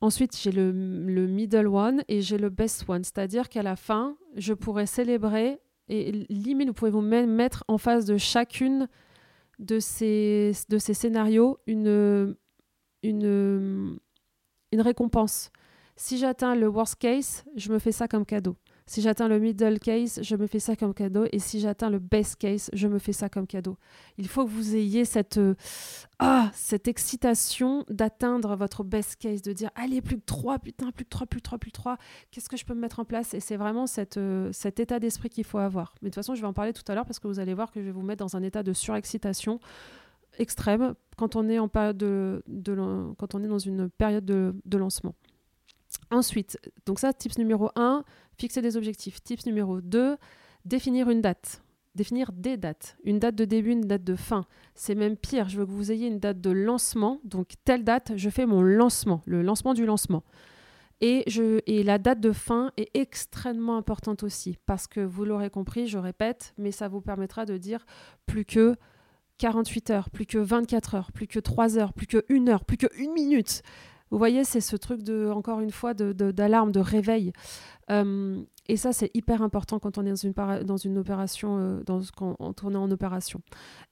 Ensuite, 0.00 0.36
j'ai 0.36 0.52
le, 0.52 0.72
middle 0.72 1.68
one 1.68 2.04
et 2.08 2.20
j'ai 2.20 2.38
le 2.38 2.50
best 2.50 2.84
one. 2.88 3.02
C'est-à-dire 3.04 3.48
qu'à 3.48 3.62
la 3.62 3.76
fin, 3.76 4.16
je 4.36 4.52
pourrais 4.52 4.86
célébrer 4.86 5.60
et 5.88 6.12
limite, 6.28 6.68
vous 6.68 6.74
pouvez 6.74 6.90
vous 6.90 7.00
mettre 7.00 7.64
en 7.68 7.78
face 7.78 8.04
de 8.04 8.16
chacune 8.16 8.88
de 9.58 9.78
ces, 9.78 10.52
scénarios 10.68 11.58
une 11.66 12.36
récompense. 14.72 15.50
Si 15.96 16.18
j'atteins 16.18 16.54
le 16.54 16.68
worst 16.68 16.96
case, 16.96 17.44
je 17.56 17.72
me 17.72 17.78
fais 17.78 17.92
ça 17.92 18.06
comme 18.06 18.26
cadeau. 18.26 18.56
Si 18.88 19.02
j'atteins 19.02 19.26
le 19.26 19.40
middle 19.40 19.80
case, 19.80 20.20
je 20.22 20.36
me 20.36 20.46
fais 20.46 20.60
ça 20.60 20.76
comme 20.76 20.94
cadeau. 20.94 21.24
Et 21.32 21.40
si 21.40 21.58
j'atteins 21.58 21.90
le 21.90 21.98
best 21.98 22.36
case, 22.36 22.70
je 22.72 22.86
me 22.86 23.00
fais 23.00 23.12
ça 23.12 23.28
comme 23.28 23.48
cadeau. 23.48 23.76
Il 24.16 24.28
faut 24.28 24.44
que 24.44 24.50
vous 24.50 24.76
ayez 24.76 25.04
cette, 25.04 25.38
euh, 25.38 25.56
ah, 26.20 26.52
cette 26.54 26.86
excitation 26.86 27.84
d'atteindre 27.88 28.54
votre 28.54 28.84
best 28.84 29.16
case, 29.16 29.42
de 29.42 29.52
dire 29.52 29.70
allez, 29.74 30.00
plus 30.00 30.18
que 30.18 30.24
3, 30.24 30.60
putain, 30.60 30.92
plus 30.92 31.04
que 31.04 31.10
3, 31.10 31.26
plus 31.26 31.40
que 31.40 31.42
3, 31.42 31.58
plus 31.58 31.70
que 31.72 31.76
3. 31.76 31.98
Qu'est-ce 32.30 32.48
que 32.48 32.56
je 32.56 32.64
peux 32.64 32.74
me 32.74 32.80
mettre 32.80 33.00
en 33.00 33.04
place? 33.04 33.34
Et 33.34 33.40
c'est 33.40 33.56
vraiment 33.56 33.88
cette, 33.88 34.18
euh, 34.18 34.50
cet 34.52 34.78
état 34.78 35.00
d'esprit 35.00 35.30
qu'il 35.30 35.44
faut 35.44 35.58
avoir. 35.58 35.92
Mais 36.00 36.10
de 36.10 36.14
toute 36.14 36.22
façon, 36.22 36.36
je 36.36 36.40
vais 36.40 36.46
en 36.46 36.52
parler 36.52 36.72
tout 36.72 36.84
à 36.86 36.94
l'heure 36.94 37.06
parce 37.06 37.18
que 37.18 37.26
vous 37.26 37.40
allez 37.40 37.54
voir 37.54 37.72
que 37.72 37.80
je 37.80 37.86
vais 37.86 37.92
vous 37.92 38.02
mettre 38.02 38.24
dans 38.24 38.36
un 38.36 38.42
état 38.44 38.62
de 38.62 38.72
surexcitation 38.72 39.58
extrême 40.38 40.94
quand 41.16 41.34
on 41.34 41.48
est, 41.48 41.58
en 41.58 41.66
période 41.66 41.96
de, 41.96 42.42
quand 43.18 43.34
on 43.34 43.42
est 43.42 43.48
dans 43.48 43.58
une 43.58 43.90
période 43.90 44.24
de, 44.24 44.54
de 44.64 44.78
lancement. 44.78 45.14
Ensuite, 46.10 46.58
donc 46.84 47.00
ça, 47.00 47.12
tips 47.12 47.38
numéro 47.38 47.70
1, 47.74 48.04
fixer 48.36 48.62
des 48.62 48.76
objectifs. 48.76 49.22
Tips 49.22 49.46
numéro 49.46 49.80
2, 49.80 50.16
définir 50.64 51.10
une 51.10 51.20
date. 51.20 51.62
Définir 51.94 52.32
des 52.32 52.56
dates. 52.56 52.96
Une 53.04 53.18
date 53.18 53.34
de 53.34 53.44
début, 53.44 53.70
une 53.70 53.80
date 53.82 54.04
de 54.04 54.16
fin. 54.16 54.44
C'est 54.74 54.94
même 54.94 55.16
pire, 55.16 55.48
je 55.48 55.58
veux 55.58 55.66
que 55.66 55.70
vous 55.70 55.92
ayez 55.92 56.06
une 56.06 56.18
date 56.18 56.40
de 56.40 56.50
lancement. 56.50 57.20
Donc, 57.24 57.54
telle 57.64 57.84
date, 57.84 58.12
je 58.16 58.28
fais 58.28 58.44
mon 58.44 58.60
lancement, 58.60 59.22
le 59.24 59.42
lancement 59.42 59.72
du 59.72 59.86
lancement. 59.86 60.22
Et, 61.00 61.24
je, 61.26 61.60
et 61.66 61.82
la 61.82 61.98
date 61.98 62.20
de 62.20 62.32
fin 62.32 62.70
est 62.76 62.90
extrêmement 62.94 63.76
importante 63.76 64.22
aussi, 64.22 64.56
parce 64.66 64.86
que 64.86 65.00
vous 65.00 65.24
l'aurez 65.24 65.50
compris, 65.50 65.86
je 65.86 65.98
répète, 65.98 66.54
mais 66.56 66.72
ça 66.72 66.88
vous 66.88 67.02
permettra 67.02 67.44
de 67.44 67.58
dire 67.58 67.84
plus 68.24 68.46
que 68.46 68.76
48 69.38 69.90
heures, 69.90 70.10
plus 70.10 70.24
que 70.24 70.38
24 70.38 70.94
heures, 70.94 71.12
plus 71.12 71.26
que 71.26 71.38
3 71.38 71.78
heures, 71.78 71.92
plus 71.92 72.06
que 72.06 72.24
1 72.30 72.48
heure, 72.48 72.64
plus 72.64 72.78
que 72.78 72.86
1 72.98 73.12
minute. 73.12 73.62
Vous 74.10 74.18
voyez, 74.18 74.44
c'est 74.44 74.60
ce 74.60 74.76
truc 74.76 75.02
de, 75.02 75.30
encore 75.30 75.60
une 75.60 75.72
fois, 75.72 75.92
d'alarme, 75.92 76.70
de, 76.70 76.78
de, 76.78 76.84
réveil. 76.84 77.32
Euh, 77.90 78.42
et 78.68 78.76
ça, 78.76 78.92
c'est 78.92 79.10
hyper 79.14 79.42
important 79.42 79.78
quand 79.78 79.96
on 79.98 80.04
est 80.04 80.10
dans 80.10 80.16
une, 80.16 80.64
dans 80.64 80.76
une 80.76 80.98
opération, 80.98 81.82
quand 81.86 82.64
on 82.64 82.72
est 82.72 82.76
en 82.76 82.90
opération. 82.90 83.40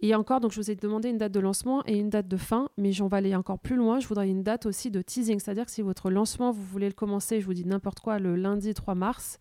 Et 0.00 0.14
encore, 0.14 0.40
donc 0.40 0.52
je 0.52 0.60
vous 0.60 0.70
ai 0.70 0.74
demandé 0.74 1.10
une 1.10 1.18
date 1.18 1.32
de 1.32 1.40
lancement 1.40 1.82
et 1.86 1.98
une 1.98 2.10
date 2.10 2.26
de 2.26 2.36
fin, 2.36 2.68
mais 2.76 2.90
j'en 2.90 3.06
vais 3.06 3.18
aller 3.18 3.36
encore 3.36 3.58
plus 3.58 3.76
loin. 3.76 4.00
Je 4.00 4.08
voudrais 4.08 4.28
une 4.28 4.42
date 4.42 4.66
aussi 4.66 4.90
de 4.90 5.00
teasing, 5.00 5.38
c'est-à-dire 5.38 5.66
que 5.66 5.70
si 5.70 5.82
votre 5.82 6.10
lancement, 6.10 6.50
vous 6.50 6.64
voulez 6.64 6.88
le 6.88 6.94
commencer, 6.94 7.40
je 7.40 7.46
vous 7.46 7.54
dis 7.54 7.64
n'importe 7.64 8.00
quoi, 8.00 8.18
le 8.18 8.34
lundi 8.34 8.74
3 8.74 8.96
mars, 8.96 9.38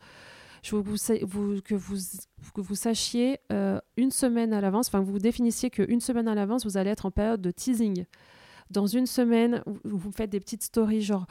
je 0.61 0.75
vous, 0.75 0.95
que 1.61 1.75
vous, 1.75 1.97
que 2.53 2.61
vous 2.61 2.75
sachiez 2.75 3.39
euh, 3.51 3.79
une 3.97 4.11
semaine 4.11 4.53
à 4.53 4.61
l'avance, 4.61 4.87
enfin 4.87 5.01
que 5.01 5.09
vous 5.09 5.19
définissiez 5.19 5.69
qu'une 5.69 5.99
semaine 5.99 6.27
à 6.27 6.35
l'avance, 6.35 6.63
vous 6.63 6.77
allez 6.77 6.91
être 6.91 7.05
en 7.05 7.11
période 7.11 7.41
de 7.41 7.51
teasing 7.51 8.05
Dans 8.69 8.87
une 8.87 9.07
semaine, 9.07 9.63
vous 9.83 10.11
faites 10.11 10.29
des 10.29 10.39
petites 10.39 10.63
stories 10.63 11.01
genre 11.01 11.25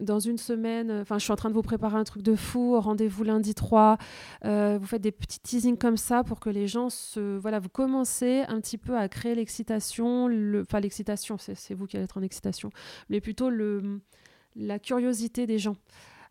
dans 0.00 0.18
une 0.18 0.38
semaine, 0.38 0.90
enfin, 0.90 1.18
je 1.18 1.24
suis 1.24 1.32
en 1.32 1.36
train 1.36 1.50
de 1.50 1.54
vous 1.54 1.62
préparer 1.62 1.96
un 1.96 2.04
truc 2.04 2.22
de 2.22 2.34
fou, 2.34 2.78
rendez-vous 2.80 3.24
lundi 3.24 3.54
3. 3.54 3.98
Euh, 4.44 4.78
vous 4.80 4.86
faites 4.86 5.02
des 5.02 5.12
petits 5.12 5.40
teasings 5.40 5.76
comme 5.76 5.96
ça 5.96 6.24
pour 6.24 6.40
que 6.40 6.50
les 6.50 6.66
gens 6.66 6.90
se. 6.90 7.38
Voilà, 7.38 7.58
vous 7.58 7.68
commencez 7.68 8.42
un 8.48 8.60
petit 8.60 8.78
peu 8.78 8.96
à 8.96 9.08
créer 9.08 9.34
l'excitation. 9.34 10.28
Le... 10.28 10.62
Enfin, 10.62 10.80
l'excitation, 10.80 11.36
c'est 11.38 11.74
vous 11.74 11.86
qui 11.86 11.96
allez 11.96 12.04
être 12.04 12.18
en 12.18 12.22
excitation, 12.22 12.70
mais 13.08 13.20
plutôt 13.20 13.50
le, 13.50 14.00
la 14.56 14.78
curiosité 14.78 15.46
des 15.46 15.58
gens. 15.58 15.76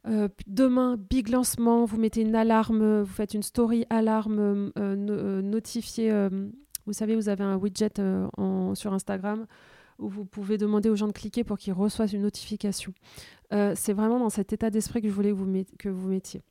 Euh, 0.08 0.30
demain, 0.48 0.98
big 0.98 1.30
lancement, 1.30 1.86
vous 1.86 1.98
mettez 1.98 2.22
une 2.22 2.36
alarme, 2.36 3.02
vous 3.02 3.14
faites 3.14 3.34
une 3.34 3.44
story 3.44 3.86
alarme 3.90 4.72
euh, 4.78 5.42
notifiée. 5.42 6.12
vous 6.86 6.94
savez, 6.94 7.16
vous 7.16 7.30
avez 7.30 7.44
un 7.44 7.58
widget 7.58 8.02
sur 8.74 8.94
Instagram 8.94 9.46
où 10.00 10.08
vous 10.08 10.26
pouvez 10.26 10.58
demander 10.58 10.90
aux 10.90 10.96
gens 10.96 11.08
de 11.08 11.14
cliquer 11.14 11.44
pour 11.44 11.58
qu'ils 11.58 11.74
reçoivent 11.74 12.14
une 12.14 12.22
notification. 12.22 12.94
Euh, 13.54 13.74
c'est 13.76 13.94
vraiment 13.94 14.20
dans 14.20 14.30
cet 14.30 14.54
état 14.54 14.70
d'esprit 14.70 15.02
que 15.02 15.10
je 15.10 15.14
voulais 15.14 15.34
que 15.78 15.90
vous 15.90 16.08
mettiez. 16.08 16.42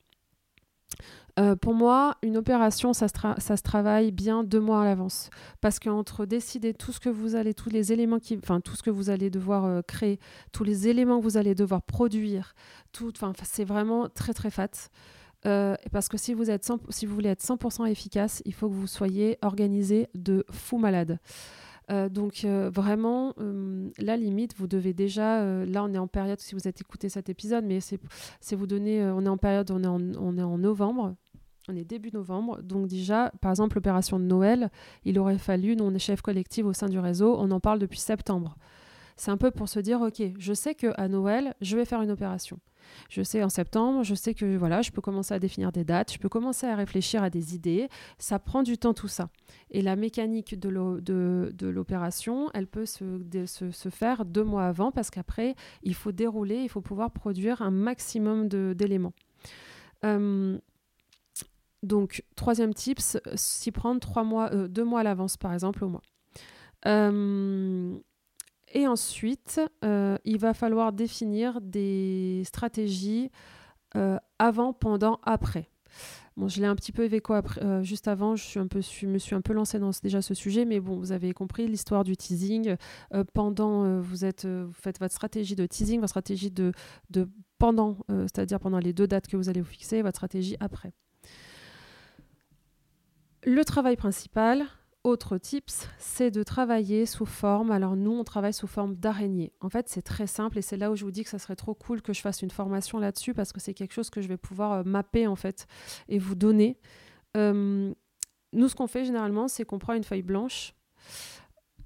Euh, 1.39 1.55
pour 1.55 1.73
moi, 1.73 2.17
une 2.21 2.35
opération, 2.35 2.93
ça 2.93 3.07
se, 3.07 3.61
travaille 3.61 4.11
bien 4.11 4.43
deux 4.43 4.59
mois 4.59 4.81
à 4.81 4.85
l'avance. 4.85 5.29
Parce 5.61 5.79
qu'entre 5.79 6.25
décider 6.25 6.73
tout 6.73 6.91
ce 6.91 6.99
que 6.99 7.09
vous 7.09 7.35
allez, 7.35 7.53
tous 7.53 7.69
les 7.69 7.93
éléments 7.93 8.19
qui, 8.19 8.37
enfin, 8.37 8.59
tout 8.59 8.75
ce 8.75 8.83
que 8.83 8.89
vous 8.89 9.09
allez 9.09 9.29
devoir 9.29 9.65
euh, 9.65 9.81
créer, 9.81 10.19
tous 10.51 10.63
les 10.63 10.87
éléments 10.87 11.19
que 11.19 11.23
vous 11.23 11.37
allez 11.37 11.55
devoir 11.55 11.81
produire, 11.81 12.55
tout, 12.91 13.13
c'est 13.43 13.63
vraiment 13.63 14.09
très 14.09 14.33
très 14.33 14.49
fat. 14.49 14.89
parce 15.43 16.09
que 16.09 16.17
si 16.17 16.33
vous, 16.33 16.49
êtes 16.49 16.69
si 16.89 17.05
vous 17.05 17.13
voulez 17.13 17.29
être 17.29 17.43
100% 17.43 17.87
efficace, 17.87 18.41
il 18.45 18.53
faut 18.53 18.67
que 18.67 18.73
vous 18.73 18.87
soyez 18.87 19.37
organisé 19.41 20.09
de 20.15 20.45
fou 20.51 20.77
malade. 20.77 21.19
Euh, 21.91 22.07
donc 22.07 22.41
euh, 22.45 22.69
vraiment, 22.73 23.33
euh, 23.39 23.89
la 23.97 24.15
limite, 24.15 24.55
vous 24.57 24.67
devez 24.67 24.93
déjà, 24.93 25.43
là 25.65 25.83
on 25.83 25.93
est 25.93 25.97
en 25.97 26.07
période, 26.07 26.39
si 26.39 26.53
vous 26.53 26.67
êtes 26.67 26.81
écouté 26.81 27.09
cet 27.09 27.29
épisode, 27.29 27.65
mais 27.65 27.79
c'est 27.79 28.55
vous 28.55 28.67
donner, 28.67 29.03
on 29.03 29.25
est 29.25 29.29
en 29.29 29.37
période, 29.37 29.71
on 29.71 29.83
est 29.83 29.87
en, 29.87 29.99
on 30.19 30.37
est 30.37 30.43
en 30.43 30.57
novembre, 30.57 31.15
on 31.67 31.75
est 31.75 31.85
début 31.85 32.11
novembre, 32.13 32.61
donc 32.61 32.87
déjà, 32.87 33.31
par 33.41 33.51
exemple, 33.51 33.75
l'opération 33.75 34.19
de 34.19 34.25
Noël, 34.25 34.69
il 35.03 35.17
aurait 35.19 35.37
fallu, 35.37 35.75
nous 35.75 35.85
on 35.85 35.93
est 35.93 35.99
chef 35.99 36.21
collectif 36.21 36.65
au 36.65 36.73
sein 36.73 36.87
du 36.87 36.99
réseau, 36.99 37.35
on 37.39 37.49
en 37.51 37.59
parle 37.59 37.79
depuis 37.79 37.99
septembre. 37.99 38.55
C'est 39.17 39.31
un 39.31 39.37
peu 39.37 39.51
pour 39.51 39.67
se 39.67 39.79
dire, 39.79 39.99
ok, 40.01 40.21
je 40.37 40.53
sais 40.53 40.75
qu'à 40.75 41.07
Noël, 41.09 41.53
je 41.59 41.75
vais 41.75 41.85
faire 41.85 42.01
une 42.01 42.11
opération. 42.11 42.57
Je 43.09 43.21
sais 43.21 43.43
en 43.43 43.49
septembre, 43.49 44.03
je 44.03 44.15
sais 44.15 44.33
que 44.33 44.57
voilà, 44.57 44.81
je 44.81 44.91
peux 44.91 45.01
commencer 45.01 45.33
à 45.33 45.39
définir 45.39 45.71
des 45.71 45.83
dates, 45.83 46.13
je 46.13 46.19
peux 46.19 46.29
commencer 46.29 46.67
à 46.67 46.75
réfléchir 46.75 47.23
à 47.23 47.29
des 47.29 47.55
idées. 47.55 47.89
Ça 48.17 48.39
prend 48.39 48.63
du 48.63 48.77
temps 48.77 48.93
tout 48.93 49.07
ça. 49.07 49.29
Et 49.71 49.81
la 49.81 49.95
mécanique 49.95 50.59
de 50.59 50.69
l'opération, 51.69 52.49
elle 52.53 52.67
peut 52.67 52.85
se, 52.85 53.89
faire 53.89 54.25
deux 54.25 54.43
mois 54.43 54.65
avant 54.65 54.91
parce 54.91 55.09
qu'après, 55.09 55.55
il 55.83 55.95
faut 55.95 56.11
dérouler, 56.11 56.57
il 56.57 56.69
faut 56.69 56.81
pouvoir 56.81 57.11
produire 57.11 57.61
un 57.61 57.71
maximum 57.71 58.47
d'éléments. 58.47 59.13
Euh, 60.05 60.57
donc, 61.83 62.23
troisième 62.35 62.73
tips, 62.73 63.17
s'y 63.35 63.71
prendre 63.71 63.99
trois 63.99 64.23
mois, 64.23 64.53
euh, 64.53 64.67
deux 64.67 64.83
mois 64.83 65.01
à 65.01 65.03
l'avance, 65.03 65.37
par 65.37 65.53
exemple, 65.53 65.83
au 65.83 65.89
mois. 65.89 66.01
Euh, 66.85 67.97
et 68.73 68.87
ensuite, 68.87 69.61
euh, 69.83 70.17
il 70.25 70.37
va 70.37 70.53
falloir 70.53 70.93
définir 70.93 71.59
des 71.61 72.43
stratégies 72.45 73.31
euh, 73.95 74.17
avant, 74.37 74.73
pendant, 74.73 75.19
après. 75.23 75.69
Bon, 76.37 76.47
je 76.47 76.61
l'ai 76.61 76.67
un 76.67 76.75
petit 76.75 76.91
peu 76.91 77.03
évoqué 77.03 77.41
euh, 77.61 77.81
juste 77.83 78.07
avant, 78.07 78.35
je, 78.35 78.59
me 79.05 79.17
suis 79.17 79.35
un 79.35 79.41
peu 79.41 79.53
lancée 79.53 79.79
dans 79.79 79.89
déjà 80.01 80.21
ce 80.21 80.33
sujet, 80.33 80.65
mais 80.65 80.79
bon, 80.79 80.97
vous 80.97 81.11
avez 81.11 81.33
compris 81.33 81.67
l'histoire 81.67 82.03
du 82.03 82.15
teasing. 82.15 82.75
pendant, 83.33 83.99
vous, 83.99 84.17
faites 84.17 84.99
votre 84.99 85.13
stratégie 85.13 85.55
de 85.55 85.65
teasing, 85.65 85.99
votre 85.99 86.09
stratégie 86.09 86.51
de 86.51 86.71
pendant, 87.57 87.97
c'est-à-dire 88.07 88.59
pendant 88.59 88.79
les 88.79 88.93
deux 88.93 89.07
dates 89.07 89.27
que 89.27 89.35
vous 89.35 89.49
allez 89.49 89.61
vous 89.61 89.67
fixer, 89.67 90.01
votre 90.01 90.15
stratégie 90.17 90.55
après. 90.59 90.93
Le 93.43 93.63
travail 93.65 93.95
principal, 93.95 94.65
autre 95.03 95.37
tips, 95.37 95.87
c'est 95.97 96.31
de 96.31 96.43
travailler 96.43 97.05
sous 97.05 97.25
forme. 97.25 97.71
Alors 97.71 97.95
nous, 97.95 98.11
on 98.11 98.23
travaille 98.23 98.53
sous 98.53 98.67
forme 98.67 98.95
d'araignée. 98.95 99.53
En 99.61 99.69
fait, 99.69 99.87
c'est 99.87 100.01
très 100.01 100.27
simple 100.27 100.57
et 100.57 100.61
c'est 100.61 100.77
là 100.77 100.91
où 100.91 100.95
je 100.95 101.05
vous 101.05 101.11
dis 101.11 101.23
que 101.23 101.29
ça 101.29 101.39
serait 101.39 101.55
trop 101.55 101.73
cool 101.73 102.01
que 102.01 102.13
je 102.13 102.21
fasse 102.21 102.41
une 102.41 102.51
formation 102.51 102.99
là-dessus 102.99 103.33
parce 103.33 103.53
que 103.53 103.59
c'est 103.59 103.73
quelque 103.73 103.93
chose 103.93 104.09
que 104.09 104.21
je 104.21 104.27
vais 104.27 104.37
pouvoir 104.37 104.73
euh, 104.73 104.83
mapper 104.83 105.25
en 105.25 105.35
fait 105.35 105.67
et 106.09 106.19
vous 106.19 106.35
donner. 106.35 106.77
Euh, 107.37 107.93
nous, 108.51 108.67
ce 108.67 108.75
qu'on 108.75 108.87
fait 108.87 109.05
généralement, 109.05 109.47
c'est 109.47 109.63
qu'on 109.63 109.79
prend 109.79 109.93
une 109.93 110.03
feuille 110.03 110.23
blanche, 110.23 110.73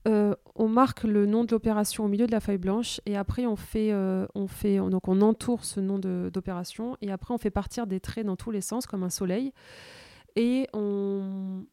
euh, 0.07 0.33
on 0.55 0.67
marque 0.67 1.03
le 1.03 1.25
nom 1.25 1.43
de 1.43 1.51
l'opération 1.51 2.05
au 2.05 2.07
milieu 2.07 2.25
de 2.25 2.31
la 2.31 2.39
feuille 2.39 2.57
blanche 2.57 2.99
et 3.05 3.15
après 3.15 3.45
on 3.45 3.55
fait, 3.55 3.93
on 4.35 4.47
fait 4.47 4.77
donc 4.77 5.07
on 5.07 5.21
entoure 5.21 5.63
ce 5.63 5.79
nom 5.79 5.97
d'opération 5.97 6.97
et 7.01 7.09
après 7.09 7.33
on 7.33 7.37
fait 7.37 7.51
partir 7.51 7.87
des 7.87 8.01
traits 8.01 8.25
dans 8.25 8.35
tous 8.35 8.51
les 8.51 8.59
sens 8.59 8.85
comme 8.85 9.03
un 9.03 9.09
soleil 9.09 9.53
et 10.35 10.67
on, 10.73 11.65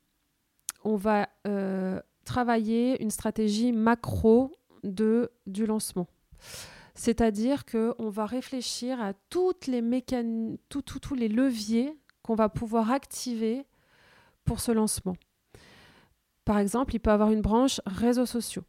on 0.85 0.97
va 0.97 1.29
euh, 1.47 2.01
travailler 2.25 3.03
une 3.03 3.11
stratégie 3.11 3.73
macro 3.73 4.53
du 4.83 5.67
lancement. 5.67 6.07
C'est-à-dire 6.95 7.65
qu'on 7.65 8.09
va 8.11 8.27
réfléchir 8.27 9.01
à 9.01 9.15
toutes 9.31 9.67
les 9.67 9.83
tous 10.69 11.15
les 11.15 11.29
leviers 11.29 11.99
qu'on 12.23 12.35
va 12.35 12.49
pouvoir 12.49 12.91
activer 12.91 13.67
pour 14.45 14.61
ce 14.61 14.73
lancement. 14.73 15.17
Par 16.45 16.59
exemple, 16.59 16.95
il 16.95 16.99
peut 16.99 17.11
avoir 17.11 17.31
une 17.31 17.43
branche 17.43 17.81
réseaux 17.87 18.27
sociaux. 18.27 18.65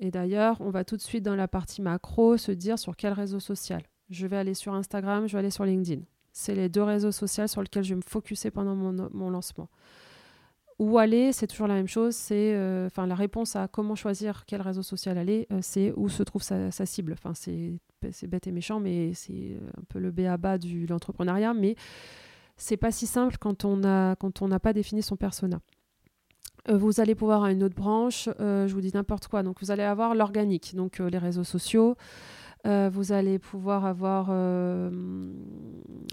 Et 0.00 0.10
d'ailleurs, 0.10 0.60
on 0.60 0.70
va 0.70 0.84
tout 0.84 0.96
de 0.96 1.02
suite 1.02 1.24
dans 1.24 1.34
la 1.34 1.48
partie 1.48 1.82
macro 1.82 2.36
se 2.36 2.52
dire 2.52 2.78
sur 2.78 2.96
quel 2.96 3.12
réseau 3.12 3.40
social. 3.40 3.82
Je 4.10 4.26
vais 4.26 4.36
aller 4.36 4.54
sur 4.54 4.74
Instagram, 4.74 5.26
je 5.26 5.32
vais 5.32 5.40
aller 5.40 5.50
sur 5.50 5.64
LinkedIn. 5.64 6.02
C'est 6.32 6.54
les 6.54 6.68
deux 6.68 6.82
réseaux 6.82 7.12
sociaux 7.12 7.48
sur 7.48 7.62
lesquels 7.62 7.82
je 7.82 7.90
vais 7.90 7.96
me 7.96 8.08
focuser 8.08 8.50
pendant 8.50 8.74
mon 8.74 9.30
lancement. 9.30 9.68
Où 10.78 10.98
aller, 10.98 11.32
c'est 11.32 11.48
toujours 11.48 11.66
la 11.66 11.74
même 11.74 11.88
chose. 11.88 12.14
C'est, 12.14 12.54
euh, 12.54 12.86
enfin, 12.86 13.06
la 13.06 13.16
réponse 13.16 13.56
à 13.56 13.66
comment 13.66 13.96
choisir 13.96 14.44
quel 14.46 14.62
réseau 14.62 14.82
social 14.82 15.18
aller, 15.18 15.48
euh, 15.52 15.58
c'est 15.60 15.92
où 15.96 16.08
se 16.08 16.22
trouve 16.22 16.42
sa, 16.42 16.70
cible. 16.70 17.14
Enfin, 17.14 17.32
c'est, 17.34 17.80
bête 18.28 18.46
et 18.46 18.52
méchant, 18.52 18.78
mais 18.78 19.12
c'est 19.12 19.32
euh, 19.32 19.58
un 19.76 19.82
peu 19.88 19.98
le 19.98 20.12
b 20.12 20.20
à 20.20 20.36
bas 20.36 20.56
de 20.56 20.86
l'entrepreneuriat. 20.88 21.52
Mais 21.52 21.74
c'est 22.56 22.76
pas 22.76 22.92
si 22.92 23.08
simple 23.08 23.38
quand 23.40 23.64
on 23.64 23.82
a, 23.82 24.14
quand 24.16 24.40
on 24.40 24.46
n'a 24.46 24.60
pas 24.60 24.72
défini 24.72 25.02
son 25.02 25.16
persona. 25.16 25.58
vous 26.68 27.00
allez 27.00 27.16
pouvoir 27.16 27.38
avoir 27.38 27.50
une 27.50 27.64
autre 27.64 27.74
branche. 27.74 28.28
je 28.38 28.72
vous 28.72 28.80
dis 28.80 28.92
n'importe 28.94 29.26
quoi. 29.26 29.42
Donc, 29.42 29.56
vous 29.60 29.72
allez 29.72 29.82
avoir 29.82 30.14
l'organique, 30.14 30.76
donc 30.76 31.00
les 31.00 31.18
réseaux 31.18 31.44
sociaux. 31.44 31.96
vous 32.64 33.12
allez 33.12 33.40
pouvoir 33.40 33.84
avoir 33.84 34.26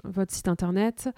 votre 0.06 0.34
site 0.34 0.48
internet. 0.48 1.10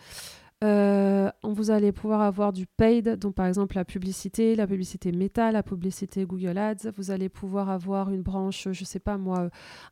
Euh, 0.64 1.30
vous 1.44 1.70
allez 1.70 1.92
pouvoir 1.92 2.22
avoir 2.22 2.52
du 2.52 2.66
paid, 2.66 3.18
donc 3.18 3.36
par 3.36 3.46
exemple 3.46 3.76
la 3.76 3.86
publicité, 3.86 4.56
la 4.56 4.66
publicité 4.66 5.12
Meta, 5.12 5.52
la 5.52 5.62
publicité 5.62 6.26
Google 6.26 6.58
Ads. 6.58 6.92
Vous 6.98 7.12
allez 7.12 7.30
pouvoir 7.30 7.70
avoir 7.70 8.10
une 8.10 8.24
branche, 8.24 8.68
je 8.72 8.84
sais 8.84 9.00
pas 9.00 9.18
moi, 9.18 9.50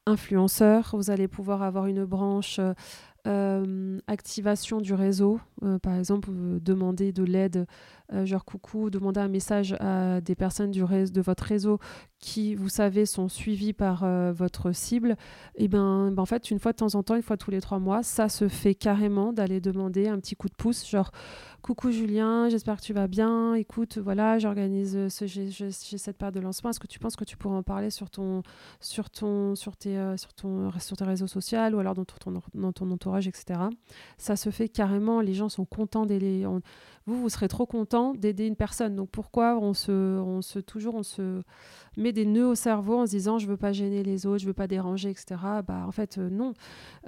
influenceur. 0.08 0.90
Vous 0.94 1.12
allez 1.12 1.28
pouvoir 1.28 1.62
avoir 1.62 1.86
une 1.86 2.06
branche 2.06 2.60
euh, 3.28 4.00
activation 4.06 4.82
du 4.82 4.94
réseau. 4.94 5.40
Euh, 5.64 5.80
par 5.80 5.96
exemple, 5.96 6.30
demander 6.62 7.12
de 7.12 7.24
l'aide, 7.24 7.66
genre 8.24 8.46
coucou, 8.46 8.90
demander 8.90 9.20
un 9.20 9.28
message 9.28 9.76
à 9.80 10.22
des 10.22 10.36
personnes 10.36 10.72
de 10.72 11.22
votre 11.22 11.44
réseau 11.44 11.80
qui, 12.20 12.56
vous 12.56 12.70
savez, 12.70 13.06
sont 13.06 13.30
suivis 13.30 13.74
par 13.74 14.04
euh, 14.04 14.32
votre 14.32 14.72
cible, 14.72 15.12
et 15.56 15.66
eh 15.66 15.68
ben, 15.68 16.12
ben, 16.12 16.24
en 16.24 16.26
fait, 16.26 16.50
une 16.50 16.60
fois 16.60 16.72
de 16.72 16.78
temps 16.78 16.96
en 16.96 17.04
temps, 17.04 17.16
une 17.16 17.22
fois 17.22 17.38
tous 17.38 17.52
les 17.52 17.62
trois 17.62 17.78
mois, 17.78 18.02
ça 18.02 18.30
se 18.30 18.48
fait 18.48 18.74
carrément 18.74 19.32
d'aller 19.32 19.62
demander 19.62 20.08
un 20.08 20.18
petit 20.20 20.36
coup 20.36 20.50
de 20.50 20.56
pouce, 20.56 20.90
genre 20.90 21.12
coucou 21.62 21.92
Julien, 21.92 22.50
j'espère 22.50 22.78
que 22.78 22.82
tu 22.82 22.94
vas 22.94 23.08
bien. 23.08 23.54
Écoute, 23.54 23.98
voilà, 23.98 24.40
j'organise 24.40 24.96
euh, 24.96 25.10
ce, 25.10 25.26
j'ai, 25.26 25.72
cette 25.72 26.18
part 26.18 26.32
de 26.32 26.40
lancement. 26.40 26.70
Est-ce 26.72 26.80
que 26.80 26.88
tu 26.88 27.00
penses 27.00 27.16
que 27.16 27.26
tu 27.26 27.38
pourrais 27.38 27.58
en 27.58 27.64
parler 27.64 27.90
sur 27.90 28.10
ton, 28.10 28.42
sur 28.80 29.10
ton, 29.10 29.56
sur 29.56 29.76
tes, 29.78 29.98
euh, 29.98 30.18
sur 30.18 30.34
ton, 30.34 30.72
sur 30.80 30.98
tes 30.98 31.06
réseaux 31.06 31.28
sociaux 31.28 31.60
ou 31.74 31.80
alors 31.80 31.94
dans 31.94 32.06
ton, 32.06 32.42
dans 32.54 32.72
ton 32.72 32.92
entourage, 32.92 33.28
etc. 33.28 33.60
Ça 34.18 34.36
se 34.36 34.50
fait 34.50 34.70
carrément. 34.70 35.22
Les 35.22 35.34
gens 35.34 35.50
sont 35.50 35.66
contents 35.66 36.06
d'aider. 36.06 36.46
Vous, 37.08 37.22
vous 37.22 37.30
serez 37.30 37.48
trop 37.48 37.68
content 37.68 38.16
d'aider 38.16 38.48
une 38.48 38.56
personne. 38.56 38.96
Donc 38.96 39.10
pourquoi 39.12 39.58
on 39.60 39.74
se, 39.74 39.92
on 40.20 40.40
toujours, 40.66 41.02
met 41.98 42.14
des 42.14 42.26
nœuds 42.26 42.48
au 42.48 42.56
cerveau 42.56 43.00
en 43.00 43.06
se 43.06 43.12
disant 43.12 43.38
je 43.38 43.48
veux 43.48 43.58
pas 43.58 43.74
gêner 43.74 44.04
les 44.04 44.26
autres, 44.26 44.40
je 44.40 44.48
veux 44.48 44.54
pas 44.54 44.68
déranger, 44.68 45.12
etc. 45.12 45.36
Bah 45.68 45.84
en 45.88 45.92
fait 45.92 46.18
euh, 46.18 46.30
non, 46.30 46.54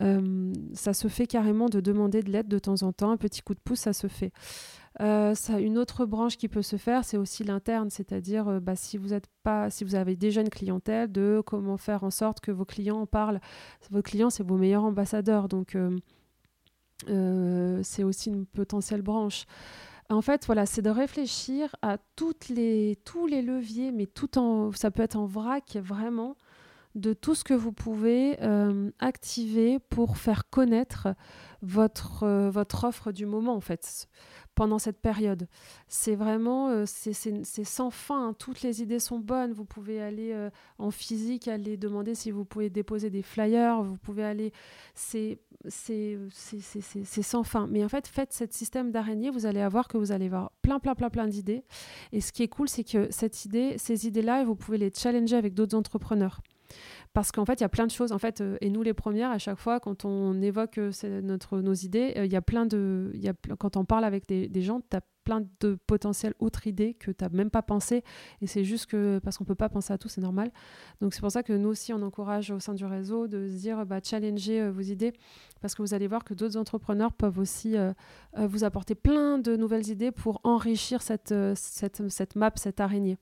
euh, 0.02 0.54
ça 0.74 0.94
se 0.94 1.08
fait 1.08 1.26
carrément 1.26 1.68
de 1.68 1.80
demander 1.80 2.22
de 2.22 2.32
l'aide 2.32 2.48
de 2.48 2.60
temps 2.60 2.84
en 2.84 2.94
temps, 2.94 3.10
un 3.10 3.18
petit 3.18 3.42
coup 3.42 3.56
de 3.56 3.60
pouce, 3.60 3.80
ça 3.80 3.94
se 3.94 4.08
fait. 4.08 4.32
Euh, 5.00 5.36
une 5.60 5.78
autre 5.78 6.06
branche 6.06 6.38
qui 6.38 6.48
peut 6.48 6.64
se 6.64 6.76
faire, 6.76 7.04
c'est 7.04 7.18
aussi 7.18 7.44
l'interne, 7.44 7.90
c'est-à-dire 7.90 8.62
bah, 8.62 8.76
si 8.76 8.98
vous 8.98 9.14
êtes 9.14 9.28
pas, 9.44 9.70
si 9.70 9.84
vous 9.84 9.96
avez 9.96 10.16
déjà 10.16 10.42
une 10.42 10.50
clientèle, 10.50 11.12
de 11.12 11.42
comment 11.46 11.78
faire 11.78 12.04
en 12.04 12.12
sorte 12.12 12.40
que 12.40 12.52
vos 12.52 12.66
clients 12.66 13.02
en 13.02 13.06
parlent. 13.06 13.40
Vos 13.92 14.02
clients, 14.02 14.30
c'est 14.30 14.44
vos 14.44 14.58
meilleurs 14.58 14.84
ambassadeurs, 14.84 15.50
donc 15.50 15.76
c'est 17.06 18.04
aussi 18.04 18.30
une 18.30 18.46
potentielle 18.46 19.02
branche. 19.02 19.46
En 20.10 20.22
fait, 20.22 20.46
voilà, 20.46 20.66
c'est 20.66 20.82
de 20.82 20.90
réfléchir 20.90 21.76
à 21.82 21.98
toutes 22.16 22.48
les, 22.48 22.98
tous 23.04 23.28
les 23.28 23.42
leviers, 23.42 23.92
mais 23.92 24.06
tout 24.06 24.38
en, 24.38 24.72
ça 24.72 24.90
peut 24.90 25.04
être 25.04 25.18
en 25.18 25.26
vrac, 25.26 25.78
vraiment, 25.82 26.38
de 26.96 27.14
tout 27.14 27.36
ce 27.36 27.44
que 27.44 27.54
vous 27.54 27.74
pouvez 27.74 28.42
euh, 28.42 28.90
activer 29.00 29.80
pour 29.80 30.18
faire 30.18 30.50
connaître 30.50 31.10
votre, 31.62 32.24
euh, 32.24 32.50
votre 32.50 32.86
offre 32.86 33.12
du 33.12 33.26
moment, 33.26 33.54
en 33.54 33.60
fait, 33.60 34.08
pendant 34.58 34.80
cette 34.80 35.00
période. 35.00 35.48
C'est 35.88 36.16
vraiment, 36.16 36.70
euh, 36.70 36.86
c'est 36.88 37.44
sans 37.64 37.92
fin, 37.92 38.30
hein. 38.30 38.34
toutes 38.34 38.64
les 38.64 38.82
idées 38.82 39.00
sont 39.00 39.20
bonnes. 39.20 39.54
Vous 39.54 39.66
pouvez 39.66 40.02
aller 40.02 40.36
en 40.80 40.90
physique, 40.90 41.48
aller 41.48 41.78
demander 41.78 42.16
si 42.16 42.32
vous 42.32 42.44
pouvez 42.44 42.72
déposer 42.72 43.12
des 43.12 43.22
flyers, 43.22 43.84
vous 43.84 43.98
pouvez 43.98 44.24
aller... 44.24 44.52
C'est 44.96 45.40
sans 47.22 47.44
fin. 47.44 47.68
Mais 47.68 47.86
en 47.86 47.90
fait, 47.90 48.08
faites 48.08 48.34
ce 48.34 48.46
système 48.50 48.92
d'araignée, 48.92 49.30
vous 49.30 49.46
allez 49.46 49.62
avoir 49.62 49.88
que 49.88 49.98
vous 49.98 50.12
allez 50.12 50.26
avoir 50.26 50.52
plein, 50.64 50.80
plein, 50.80 50.96
plein, 50.96 51.12
plein 51.12 51.28
d'idées. 51.28 51.64
Et 52.12 52.20
ce 52.20 52.32
qui 52.32 52.42
est 52.42 52.48
cool, 52.48 52.68
c'est 52.68 52.84
que 52.84 53.12
cette 53.12 53.46
idée, 53.46 53.78
ces 53.78 54.08
idées-là, 54.08 54.44
vous 54.44 54.56
pouvez 54.56 54.80
les 54.80 54.92
challenger 54.92 55.36
avec 55.36 55.54
d'autres 55.54 55.78
entrepreneurs. 55.78 56.42
Parce 57.18 57.32
qu'en 57.32 57.46
fait, 57.46 57.54
il 57.54 57.62
y 57.62 57.64
a 57.64 57.70
plein 57.70 57.88
de 57.88 57.92
choses. 57.92 58.12
En 58.12 58.20
fait, 58.20 58.42
euh, 58.42 58.58
et 58.62 58.70
nous, 58.70 58.84
les 58.84 58.94
premières, 58.94 59.32
à 59.32 59.40
chaque 59.40 59.58
fois, 59.58 59.80
quand 59.80 60.06
on 60.06 60.40
évoque 60.40 60.78
euh, 60.78 60.92
nos 61.52 61.74
idées, 61.74 62.14
euh, 62.16 62.26
il 62.26 62.32
y 62.32 62.36
a 62.36 62.44
plein 62.44 62.68
de. 62.68 63.12
Quand 63.58 63.76
on 63.76 63.86
parle 63.86 64.04
avec 64.04 64.28
des, 64.28 64.62
gens, 64.62 64.82
plein 65.28 65.46
de 65.60 65.78
potentielles 65.88 66.34
autres 66.40 66.68
idées 66.68 66.94
que 66.94 67.12
tu 67.12 67.22
n'as 67.22 67.30
même 67.30 67.50
pas 67.50 67.62
pensé. 67.62 68.02
Et 68.42 68.48
c'est 68.48 68.64
juste 68.64 68.86
que, 68.86 69.20
parce 69.22 69.38
qu'on 69.38 69.44
ne 69.44 69.48
peut 69.48 69.56
pas 69.56 69.68
penser 69.68 69.92
à 69.92 69.98
tout, 69.98 70.08
c'est 70.08 70.22
normal. 70.22 70.52
Donc 71.02 71.14
c'est 71.14 71.20
pour 71.20 71.32
ça 71.32 71.44
que 71.44 71.52
nous 71.52 71.68
aussi, 71.68 71.92
on 71.92 72.02
encourage 72.02 72.50
au 72.50 72.62
sein 72.62 72.74
du 72.74 72.86
réseau 72.86 73.28
de 73.28 73.46
se 73.50 73.58
dire, 73.58 73.86
bah, 73.86 74.00
euh, 74.14 74.72
vos 74.72 74.82
idées, 74.82 75.12
parce 75.60 75.76
que 75.76 75.82
vous 75.82 75.94
allez 75.94 76.08
voir 76.08 76.24
que 76.24 76.34
d'autres 76.34 76.56
entrepreneurs 76.56 77.12
peuvent 77.12 77.40
aussi 77.40 77.76
euh, 77.76 77.92
euh, 78.38 78.48
vous 78.48 78.64
apporter 78.64 78.96
plein 78.96 79.38
de 79.38 79.58
nouvelles 79.58 79.90
idées 79.90 80.12
pour 80.12 80.40
enrichir 80.46 81.02
cette, 81.02 81.36
cette, 81.56 82.10
cette 82.10 82.36
map, 82.38 82.52
cette 82.56 82.80
araignée. 82.80 83.18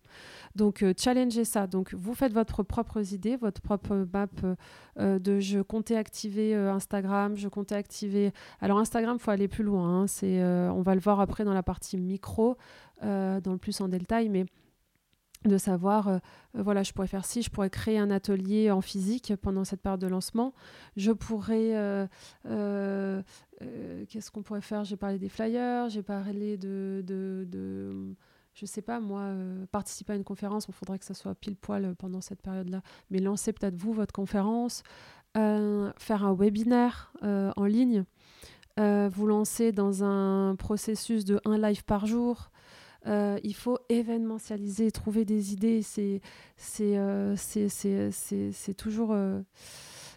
Donc 0.56 0.86
challenger 1.00 1.44
ça. 1.44 1.66
Donc 1.66 1.96
vous 1.96 2.14
faites 2.14 2.34
votre 2.34 2.62
propre 2.62 3.02
idée, 3.14 3.36
votre 3.36 3.62
propre 3.62 4.06
map 4.14 4.28
de 5.00 5.40
je 5.40 5.60
comptais 5.62 5.96
activer 5.96 6.54
Instagram, 6.56 7.36
je 7.36 7.48
comptais 7.48 7.76
activer... 7.76 8.32
Alors 8.62 8.78
Instagram, 8.78 9.18
il 9.20 9.24
faut 9.24 9.32
aller 9.32 9.48
plus 9.48 9.64
loin. 9.64 10.04
Hein. 10.04 10.72
on 10.72 10.82
va 10.82 10.94
le 10.94 11.02
voir 11.02 11.20
après 11.20 11.44
dans 11.44 11.54
la 11.54 11.64
partie 11.64 11.95
micro, 12.04 12.58
euh, 13.04 13.42
dans 13.42 13.52
le 13.52 13.58
plus 13.58 13.82
en 13.82 13.88
détail, 13.88 14.30
mais 14.30 14.46
de 15.44 15.58
savoir, 15.58 16.08
euh, 16.08 16.18
voilà, 16.54 16.82
je 16.82 16.92
pourrais 16.92 17.08
faire 17.08 17.26
ci, 17.26 17.44
je 17.44 17.52
pourrais 17.52 17.70
créer 17.70 18.00
un 18.00 18.10
atelier 18.10 18.72
en 18.72 18.82
physique 18.82 19.36
pendant 19.36 19.64
cette 19.64 19.82
période 19.82 20.02
de 20.02 20.08
lancement. 20.08 20.54
Je 20.96 21.12
pourrais, 21.12 21.76
euh, 21.76 23.22
qu'est-ce 24.10 24.32
qu'on 24.32 24.42
pourrait 24.42 24.62
faire? 24.62 24.84
J'ai 24.84 24.98
parlé 24.98 25.20
des 25.20 25.30
flyers, 25.30 25.90
j'ai 25.90 26.02
parlé 26.02 26.58
de, 26.58 27.04
de, 27.06 28.16
je 28.54 28.66
sais 28.66 28.82
pas, 28.82 29.00
moi, 29.00 29.34
participer 29.72 30.14
à 30.14 30.16
une 30.16 30.24
conférence, 30.24 30.66
il 30.68 30.74
faudrait 30.74 30.98
que 30.98 31.06
ça 31.06 31.14
soit 31.14 31.36
pile 31.36 31.58
poil 31.58 31.94
pendant 31.96 32.22
cette 32.22 32.42
période-là, 32.42 32.82
mais 33.12 33.20
lancez 33.20 33.54
peut-être 33.54 33.76
vous 33.76 33.94
votre 33.94 34.14
conférence, 34.14 34.82
faire 35.36 36.26
un 36.26 36.34
webinaire 36.34 37.14
en 37.22 37.66
ligne. 37.66 38.06
Euh, 38.80 39.10
vous 39.12 39.28
lancez 39.28 39.72
dans 39.72 40.04
un 40.04 40.56
processus 40.56 41.26
de 41.26 41.40
un 41.46 41.58
live 41.58 41.84
par 41.86 42.06
jour. 42.06 42.52
Euh, 43.08 43.40
il 43.44 43.56
faut 43.56 43.78
événementialiser, 43.90 44.92
trouver 44.92 45.26
des 45.26 45.54
idées. 45.54 45.82
C'est 45.82 46.22
toujours, 48.78 49.16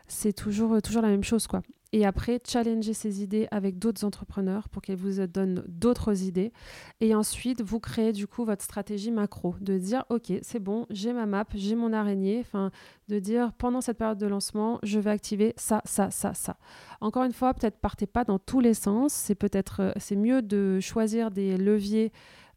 c'est 0.08 0.32
toujours, 0.32 0.82
toujours 0.82 1.02
la 1.02 1.08
même 1.08 1.24
chose. 1.24 1.46
quoi 1.46 1.62
et 1.92 2.04
après 2.04 2.40
challenger 2.46 2.92
ces 2.92 3.22
idées 3.22 3.48
avec 3.50 3.78
d'autres 3.78 4.04
entrepreneurs 4.04 4.68
pour 4.68 4.82
qu'elles 4.82 4.96
vous 4.96 5.26
donnent 5.26 5.64
d'autres 5.68 6.22
idées. 6.22 6.52
Et 7.00 7.14
ensuite, 7.14 7.62
vous 7.62 7.80
créez 7.80 8.12
du 8.12 8.26
coup 8.26 8.44
votre 8.44 8.62
stratégie 8.62 9.10
macro, 9.10 9.54
de 9.60 9.78
dire, 9.78 10.04
OK, 10.10 10.32
c'est 10.42 10.58
bon, 10.58 10.86
j'ai 10.90 11.12
ma 11.12 11.26
map, 11.26 11.46
j'ai 11.54 11.74
mon 11.74 11.92
araignée, 11.92 12.40
enfin, 12.40 12.70
de 13.08 13.18
dire, 13.18 13.52
pendant 13.54 13.80
cette 13.80 13.98
période 13.98 14.18
de 14.18 14.26
lancement, 14.26 14.78
je 14.82 14.98
vais 14.98 15.10
activer 15.10 15.54
ça, 15.56 15.80
ça, 15.84 16.10
ça, 16.10 16.34
ça. 16.34 16.56
Encore 17.00 17.24
une 17.24 17.32
fois, 17.32 17.54
peut-être 17.54 17.78
partez 17.78 18.06
pas 18.06 18.24
dans 18.24 18.38
tous 18.38 18.60
les 18.60 18.74
sens, 18.74 19.12
c'est 19.12 19.34
peut-être, 19.34 19.80
euh, 19.80 19.92
c'est 19.96 20.16
mieux 20.16 20.42
de 20.42 20.80
choisir 20.80 21.30
des 21.30 21.56
leviers, 21.56 22.12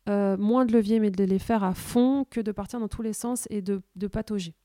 euh, 0.09 0.35
moins 0.35 0.65
de 0.65 0.73
leviers, 0.73 0.99
mais 0.99 1.11
de 1.11 1.23
les 1.23 1.39
faire 1.39 1.63
à 1.63 1.73
fond 1.73 2.25
que 2.29 2.41
de 2.41 2.51
partir 2.51 2.79
dans 2.79 2.87
tous 2.87 3.01
les 3.01 3.13
sens 3.13 3.47
et 3.49 3.61
de, 3.61 3.81
de 3.95 4.07
patauger 4.07 4.55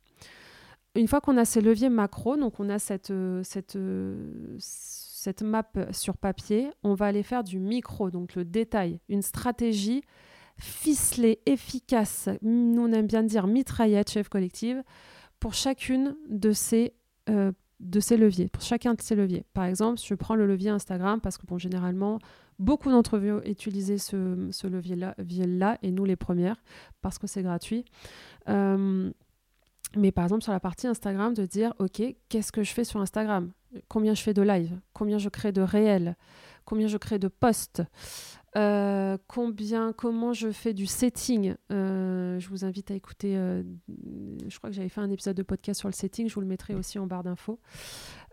une 0.97 1.09
fois 1.09 1.21
qu'on 1.21 1.37
a 1.37 1.45
ces 1.45 1.61
leviers 1.61 1.89
macro, 1.89 2.37
donc 2.37 2.61
on 2.61 2.69
a 2.69 2.79
cette, 2.79 3.11
euh, 3.11 3.43
cette, 3.45 3.77
euh, 3.77 4.57
cette 4.59 5.43
map 5.43 5.71
sur 5.93 6.17
papier, 6.17 6.71
on 6.83 6.95
va 6.95 7.07
aller 7.07 7.23
faire 7.23 7.45
du 7.45 7.59
micro, 7.59 8.11
donc 8.11 8.35
le 8.35 8.45
détail, 8.45 9.01
une 9.09 9.23
stratégie 9.23 10.03
ficelée, 10.59 11.41
efficace, 11.47 12.29
nous 12.43 12.83
on 12.83 12.93
aime 12.93 13.07
bien 13.07 13.23
dire 13.23 13.47
mitraillette, 13.47 14.11
chef 14.11 14.29
collective, 14.29 14.83
pour 15.41 15.55
chacune 15.55 16.17
de 16.29 16.53
ces, 16.53 16.95
euh, 17.29 17.53
de 17.81 18.01
ces 18.01 18.17
leviers, 18.17 18.49
pour 18.49 18.63
chacun 18.63 18.95
de 18.95 19.03
ces 19.03 19.15
leviers. 19.15 19.45
Par 19.53 19.65
exemple, 19.65 20.01
je 20.03 20.15
prends 20.15 20.35
le 20.35 20.47
levier 20.47 20.71
Instagram 20.71 21.21
parce 21.21 21.37
que 21.37 21.47
bon, 21.47 21.59
généralement, 21.59 22.19
beaucoup 22.59 22.91
d'entre 22.91 23.19
vous 23.19 23.41
utilisez 23.45 23.99
ce, 23.99 24.49
ce 24.51 24.67
levier-là, 24.67 25.15
là, 25.47 25.79
et 25.83 25.91
nous 25.91 26.05
les 26.07 26.17
premières, 26.17 26.63
parce 27.03 27.19
que 27.19 27.27
c'est 27.27 27.43
gratuit. 27.43 27.85
Mais 29.97 30.13
par 30.13 30.25
exemple, 30.25 30.43
sur 30.43 30.53
la 30.53 30.61
partie 30.61 30.87
Instagram, 30.87 31.35
de 31.35 31.47
dire, 31.47 31.73
OK, 31.79 32.03
qu'est-ce 32.29 32.53
que 32.53 32.63
je 32.63 32.73
fais 32.73 32.85
sur 32.85 33.01
Instagram? 33.01 33.51
Combien 33.89 34.15
je 34.15 34.23
fais 34.23 34.35
de 34.35 34.43
live 34.43 34.79
Combien 34.93 35.19
je 35.19 35.29
crée 35.29 35.53
de 35.53 35.61
réels? 35.61 36.17
Combien 36.65 36.87
je 36.87 36.97
crée 36.97 37.19
de 37.19 37.29
posts? 37.29 37.83
Euh, 38.57 39.19
combien, 39.27 39.93
comment 39.93 40.33
je 40.33 40.51
fais 40.51 40.73
du 40.73 40.87
setting? 40.87 41.55
Euh, 41.71 42.39
je 42.39 42.49
vous 42.49 42.65
invite 42.65 42.91
à 42.91 42.95
écouter. 42.95 43.37
Euh, 43.37 43.63
je 44.49 44.57
crois 44.57 44.71
que 44.71 44.77
j'avais 44.77 44.89
fait 44.89 45.01
un 45.01 45.11
épisode 45.11 45.37
de 45.37 45.43
podcast 45.43 45.79
sur 45.81 45.89
le 45.89 45.93
setting. 45.93 46.29
Je 46.29 46.35
vous 46.35 46.41
le 46.41 46.47
mettrai 46.47 46.75
aussi 46.75 46.99
en 46.99 47.07
barre 47.07 47.23
d'infos. 47.23 47.59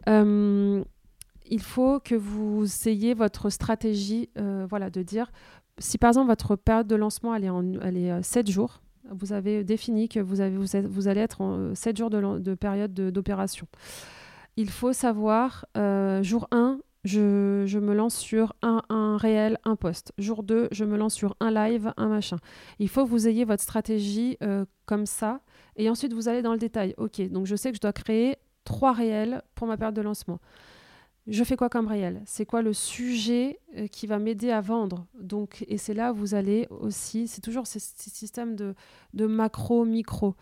il 0.08 1.62
faut 1.62 1.99
que 1.99 2.15
vous 2.15 2.65
ayez 2.88 3.13
votre 3.13 3.49
stratégie, 3.49 4.30
voilà, 4.69 4.89
de 4.89 5.02
dire 5.02 5.32
si 5.80 5.97
par 5.97 6.10
exemple 6.10 6.28
votre 6.28 6.56
période 6.56 6.88
de 6.88 6.95
lancement 6.95 7.34
elle 7.36 7.45
est, 7.45 7.52
elle 7.82 7.97
est 7.97 8.23
7 8.23 8.49
jours, 8.49 8.82
vous 9.12 9.34
avez 9.34 9.63
défini 9.63 10.10
que 10.10 10.20
vous, 10.20 10.42
avez, 10.42 10.56
vous, 10.56 11.08
allez 11.08 11.22
être 11.22 11.42
en 11.42 11.76
7 11.76 11.98
jours 11.98 12.10
de, 12.10 12.56
période 12.56 12.94
d'opération. 12.94 13.68
Il 14.56 14.70
faut 14.70 14.94
savoir, 14.94 15.66
euh, 15.78 16.22
jour 16.24 16.48
1, 16.52 16.80
je, 17.04 17.63
je, 17.66 17.80
me 17.80 17.94
lance 17.94 18.16
sur 18.16 18.56
un, 18.62 18.82
un, 18.89 19.18
réel, 19.18 19.58
un 19.66 19.76
poste. 19.76 20.13
Jour 20.18 20.44
2, 20.44 20.70
je 20.72 20.86
me 20.86 20.98
lance 20.98 21.16
sur 21.16 21.36
un 21.39 21.52
live, 21.52 21.92
un 21.98 22.08
machin. 22.08 22.38
Il 22.80 22.88
faut 22.88 23.04
que 23.04 23.10
vous 23.10 23.28
ayez 23.28 23.46
votre 23.46 23.63
stratégie 23.63 24.38
euh, 24.42 24.66
comme 24.86 25.06
ça. 25.06 25.42
Et 25.76 25.89
ensuite, 25.89 26.13
vous 26.13 26.30
allez 26.30 26.42
dans 26.42 26.54
le 26.54 26.60
détail. 26.60 26.94
OK, 26.98 27.22
donc 27.30 27.46
je 27.46 27.56
sais 27.56 27.72
que 27.72 27.76
je 27.76 27.82
dois 27.82 27.94
créer 27.94 28.38
trois 28.63 28.94
réels 28.94 29.42
pour 29.56 29.68
ma 29.68 29.76
période 29.76 29.96
de 29.96 30.02
lancement 30.02 30.39
je 31.28 31.44
fais 31.44 31.56
quoi 31.56 31.70
comme 31.70 31.88
réel? 31.88 32.22
C'est 32.26 32.46
quoi 32.46 32.62
le 32.62 32.74
sujet 32.74 33.60
euh, 33.78 33.88
qui 33.88 34.08
va 34.08 34.20
m'aider 34.20 34.52
à 34.52 34.60
vendre? 34.60 35.08
Donc, 35.20 35.64
et 35.68 35.78
c'est 35.78 35.94
là 35.94 36.12
où 36.12 36.16
vous 36.16 36.36
allez 36.36 36.68
aussi, 36.70 37.28
c'est 37.28 37.42
toujours 37.42 37.66
ce, 37.66 37.80
système 37.80 38.56
de, 38.56 38.76
de 39.14 39.26
macro, 39.26 39.86
micro. 39.86 40.36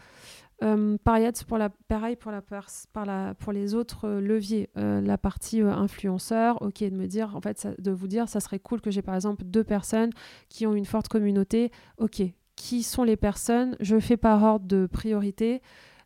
Euh, 0.64 0.98
pareil, 1.04 1.30
pour 1.48 1.58
la, 1.58 1.70
pareil 1.70 2.16
pour, 2.16 2.32
la, 2.32 3.36
pour 3.36 3.52
les 3.52 3.74
autres 3.76 4.08
euh, 4.08 4.22
leviers. 4.22 4.70
la 4.76 5.18
partie 5.18 5.62
influenceur, 5.62 6.62
ok, 6.62 6.84
de 6.84 6.96
me 6.96 7.08
dire, 7.08 7.36
en 7.36 7.42
fait, 7.42 7.68
de 7.80 7.92
vous 7.92 8.08
dire, 8.08 8.28
ça 8.28 8.40
serait 8.40 8.60
cool 8.60 8.82
que 8.82 8.92
j'ai 8.92 9.02
par 9.02 9.16
exemple 9.16 9.44
deux 9.44 9.64
personnes 9.64 10.12
qui 10.50 10.66
ont 10.66 10.74
une 10.74 10.86
forte 10.86 11.08
communauté. 11.08 11.72
Ok, 11.98 12.24
qui 12.56 12.84
sont 12.84 13.04
les 13.04 13.18
personnes? 13.18 13.76
Je 13.80 14.00
fais 14.00 14.18
par 14.18 14.44
ordre 14.44 14.66
de 14.66 14.88
priorité 14.88 15.62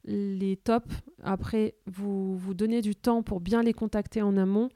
les 0.05 0.55
tops. 0.57 0.93
Après, 1.23 1.75
vous 1.87 2.37
vous 2.37 2.53
donnez 2.53 2.81
du 2.81 2.95
temps 2.95 3.23
pour 3.23 3.39
bien 3.39 3.63
les 3.63 3.73
contacter 3.73 4.21
en 4.21 4.37
amont 4.37 4.69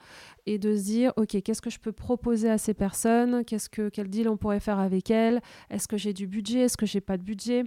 et 0.46 0.58
de 0.58 0.76
se 0.76 0.84
dire, 0.84 1.14
OK, 1.18 1.42
qu'est-ce 1.42 1.62
que 1.62 1.70
je 1.70 1.80
peux 1.80 1.92
proposer 1.92 2.50
à 2.50 2.58
ces 2.58 2.74
personnes? 2.74 3.46
Qu'est-ce 3.46 3.70
que, 3.70 3.90
Quel 3.90 4.10
deal 4.10 4.28
on 4.28 4.38
pourrait 4.38 4.60
faire 4.60 4.80
avec 4.80 5.12
elles? 5.12 5.42
Est-ce 5.70 5.88
que 5.88 5.98
j'ai 5.98 6.14
du 6.14 6.28
budget? 6.28 6.62
Est-ce 6.62 6.78
que 6.78 6.86
j'ai 6.86 7.02
pas 7.02 7.18
de 7.18 7.24
budget? 7.24 7.64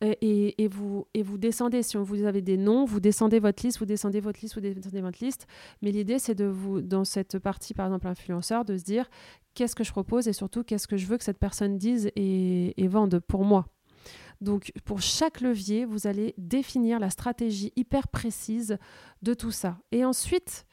Et, 0.00 0.62
et, 0.62 0.68
vous, 0.68 1.06
et 1.14 1.22
vous 1.22 1.38
descendez, 1.38 1.82
si 1.82 1.96
vous 1.96 2.24
avez 2.24 2.42
des 2.42 2.56
noms, 2.56 2.84
vous 2.84 3.00
descendez 3.00 3.38
votre 3.38 3.64
liste, 3.64 3.78
vous 3.78 3.86
descendez 3.86 4.20
votre 4.20 4.40
liste, 4.40 4.54
vous 4.54 4.60
descendez 4.60 5.00
votre 5.00 5.24
liste. 5.24 5.46
Mais 5.82 5.92
l'idée, 5.92 6.18
c'est 6.18 6.34
de 6.34 6.44
vous, 6.44 6.82
dans 6.82 7.04
cette 7.04 7.38
partie, 7.38 7.74
par 7.74 7.86
exemple, 7.86 8.08
influenceur, 8.08 8.64
de 8.64 8.76
se 8.76 8.84
dire 8.84 9.08
qu'est-ce 9.54 9.74
que 9.74 9.84
je 9.84 9.92
propose 9.92 10.28
et 10.28 10.32
surtout 10.32 10.62
qu'est-ce 10.62 10.88
que 10.88 10.96
je 10.96 11.06
veux 11.06 11.16
que 11.16 11.24
cette 11.24 11.38
personne 11.38 11.78
dise 11.78 12.10
et, 12.16 12.82
et 12.82 12.88
vende 12.88 13.20
pour 13.20 13.44
moi, 13.44 13.66
donc 14.40 14.72
pour 14.84 15.00
chaque 15.00 15.40
levier, 15.40 15.84
vous 15.84 16.06
allez 16.06 16.34
définir 16.38 16.98
la 16.98 17.10
stratégie 17.10 17.72
hyper 17.76 18.08
précise 18.08 18.78
de 19.22 19.34
tout 19.34 19.50
ça. 19.50 19.78
Et 19.92 20.04
ensuite, 20.04 20.66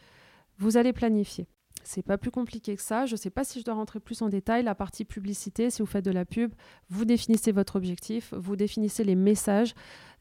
vous 0.57 0.77
allez 0.77 0.93
planifier. 0.93 1.47
C'est 1.83 2.01
pas 2.01 2.17
plus 2.17 2.31
compliqué 2.31 2.75
que 2.75 2.81
ça. 2.81 3.05
Je 3.05 3.15
sais 3.15 3.29
pas 3.29 3.43
si 3.43 3.59
je 3.59 3.65
dois 3.65 3.73
rentrer 3.73 3.99
plus 3.99 4.21
en 4.21 4.29
détail. 4.29 4.63
La 4.63 4.75
partie 4.75 5.05
publicité, 5.05 5.69
si 5.69 5.81
vous 5.81 5.85
faites 5.85 6.05
de 6.05 6.11
la 6.11 6.25
pub, 6.25 6.53
vous 6.89 7.05
définissez 7.05 7.51
votre 7.51 7.75
objectif, 7.75 8.33
vous 8.33 8.55
définissez 8.55 9.03
les 9.03 9.15
messages. 9.15 9.73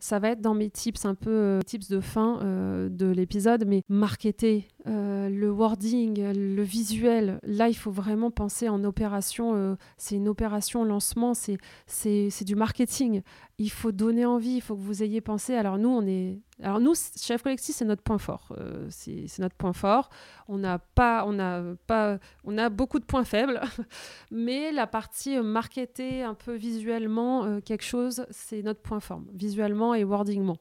Ça 0.02 0.18
va 0.18 0.30
être 0.30 0.40
dans 0.40 0.54
mes 0.54 0.70
tips, 0.70 1.04
un 1.04 1.14
peu 1.14 1.30
euh, 1.30 1.60
tips 1.60 1.88
de 1.90 2.00
fin 2.00 2.40
euh, 2.40 2.88
de 2.88 3.06
l'épisode, 3.06 3.66
mais 3.66 3.82
marketer, 3.90 4.66
euh, 4.86 5.28
le 5.28 5.50
wording, 5.50 6.32
le 6.32 6.62
visuel. 6.62 7.38
Là, 7.42 7.68
il 7.68 7.74
faut 7.74 7.90
vraiment 7.90 8.30
penser 8.30 8.70
en 8.70 8.82
opération. 8.82 9.76
c'est 9.98 10.16
une 10.16 10.28
opération 10.28 10.84
lancement, 10.84 11.34
c'est 11.34 12.44
du 12.44 12.56
marketing. 12.56 13.20
Il 13.58 13.70
faut 13.70 13.92
donner 13.92 14.24
envie, 14.24 14.56
il 14.56 14.62
faut 14.62 14.74
que 14.74 14.80
vous 14.80 15.02
ayez 15.02 15.20
pensé. 15.20 15.54
Alors 15.54 15.76
nous, 15.76 15.90
on 15.90 16.06
est 16.06 16.40
alors 16.62 16.80
nous, 16.80 16.94
chef 16.94 17.42
collectif, 17.42 17.74
c'est 17.74 17.84
notre 17.84 18.02
point 18.02 18.18
fort. 18.18 18.52
c'est, 18.90 19.26
c'est 19.26 19.42
notre 19.42 19.56
point 19.56 19.72
fort. 19.72 20.10
On 20.48 20.58
n'a 20.58 20.78
pas, 20.78 21.24
on 21.26 21.38
a 21.38 21.74
pas, 21.86 22.18
on 22.44 22.58
a 22.58 22.68
beaucoup 22.68 22.98
de 22.98 23.04
points 23.04 23.24
faibles, 23.24 23.60
mais 24.30 24.72
la 24.72 24.86
partie 24.86 25.38
marketer 25.40 26.22
un 26.22 26.34
peu 26.34 26.54
visuellement 26.54 27.60
quelque 27.60 27.84
chose, 27.84 28.26
c'est 28.30 28.62
notre 28.62 28.80
point 28.80 29.00
fort. 29.00 29.22
Visuellement 29.32 29.94
et 29.94 30.04
wordingment. 30.04 30.58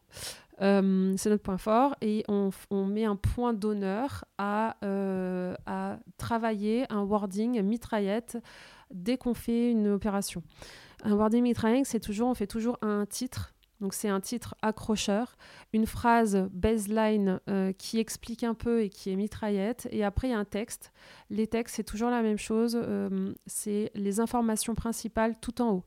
Euh, 0.62 1.14
c'est 1.16 1.30
notre 1.30 1.44
point 1.44 1.58
fort 1.58 1.96
et 2.02 2.26
on, 2.28 2.52
met 2.86 3.06
un 3.06 3.16
point 3.16 3.54
d'honneur 3.54 4.26
à, 4.38 4.76
euh, 4.84 5.56
à, 5.66 6.00
travailler 6.18 6.86
un 6.90 7.04
wording 7.04 7.62
mitraillette 7.62 8.38
dès 8.92 9.18
qu'on 9.18 9.34
fait 9.34 9.72
une 9.72 9.88
opération. 9.88 10.44
Un 11.04 11.14
wording 11.14 11.44
mitraillette, 11.44 11.86
c'est 11.86 12.02
toujours, 12.02 12.28
on 12.28 12.34
fait 12.34 12.48
toujours 12.48 12.78
un 12.82 13.06
titre. 13.06 13.54
Donc 13.80 13.94
c'est 13.94 14.10
un 14.10 14.20
titre 14.20 14.56
accrocheur, 14.62 15.38
une 15.72 15.86
phrase 15.86 16.50
baseline 16.52 17.40
euh, 17.50 17.72
qui 17.72 18.00
explique 18.00 18.44
un 18.44 18.54
peu 18.54 18.84
et 18.84 18.90
qui 18.90 19.10
est 19.10 19.16
mitraillette, 19.16 19.88
et 19.92 20.04
après 20.04 20.28
il 20.28 20.32
y 20.32 20.34
a 20.34 20.40
un 20.40 20.46
texte. 20.46 20.92
Les 21.30 21.48
textes, 21.48 21.76
c'est 21.78 21.84
toujours 21.84 22.10
la 22.10 22.22
même 22.22 22.38
chose, 22.38 22.78
c'est 23.46 23.92
les 23.96 24.20
informations 24.20 24.76
principales 24.76 25.40
tout 25.40 25.62
en 25.62 25.72
haut. 25.72 25.86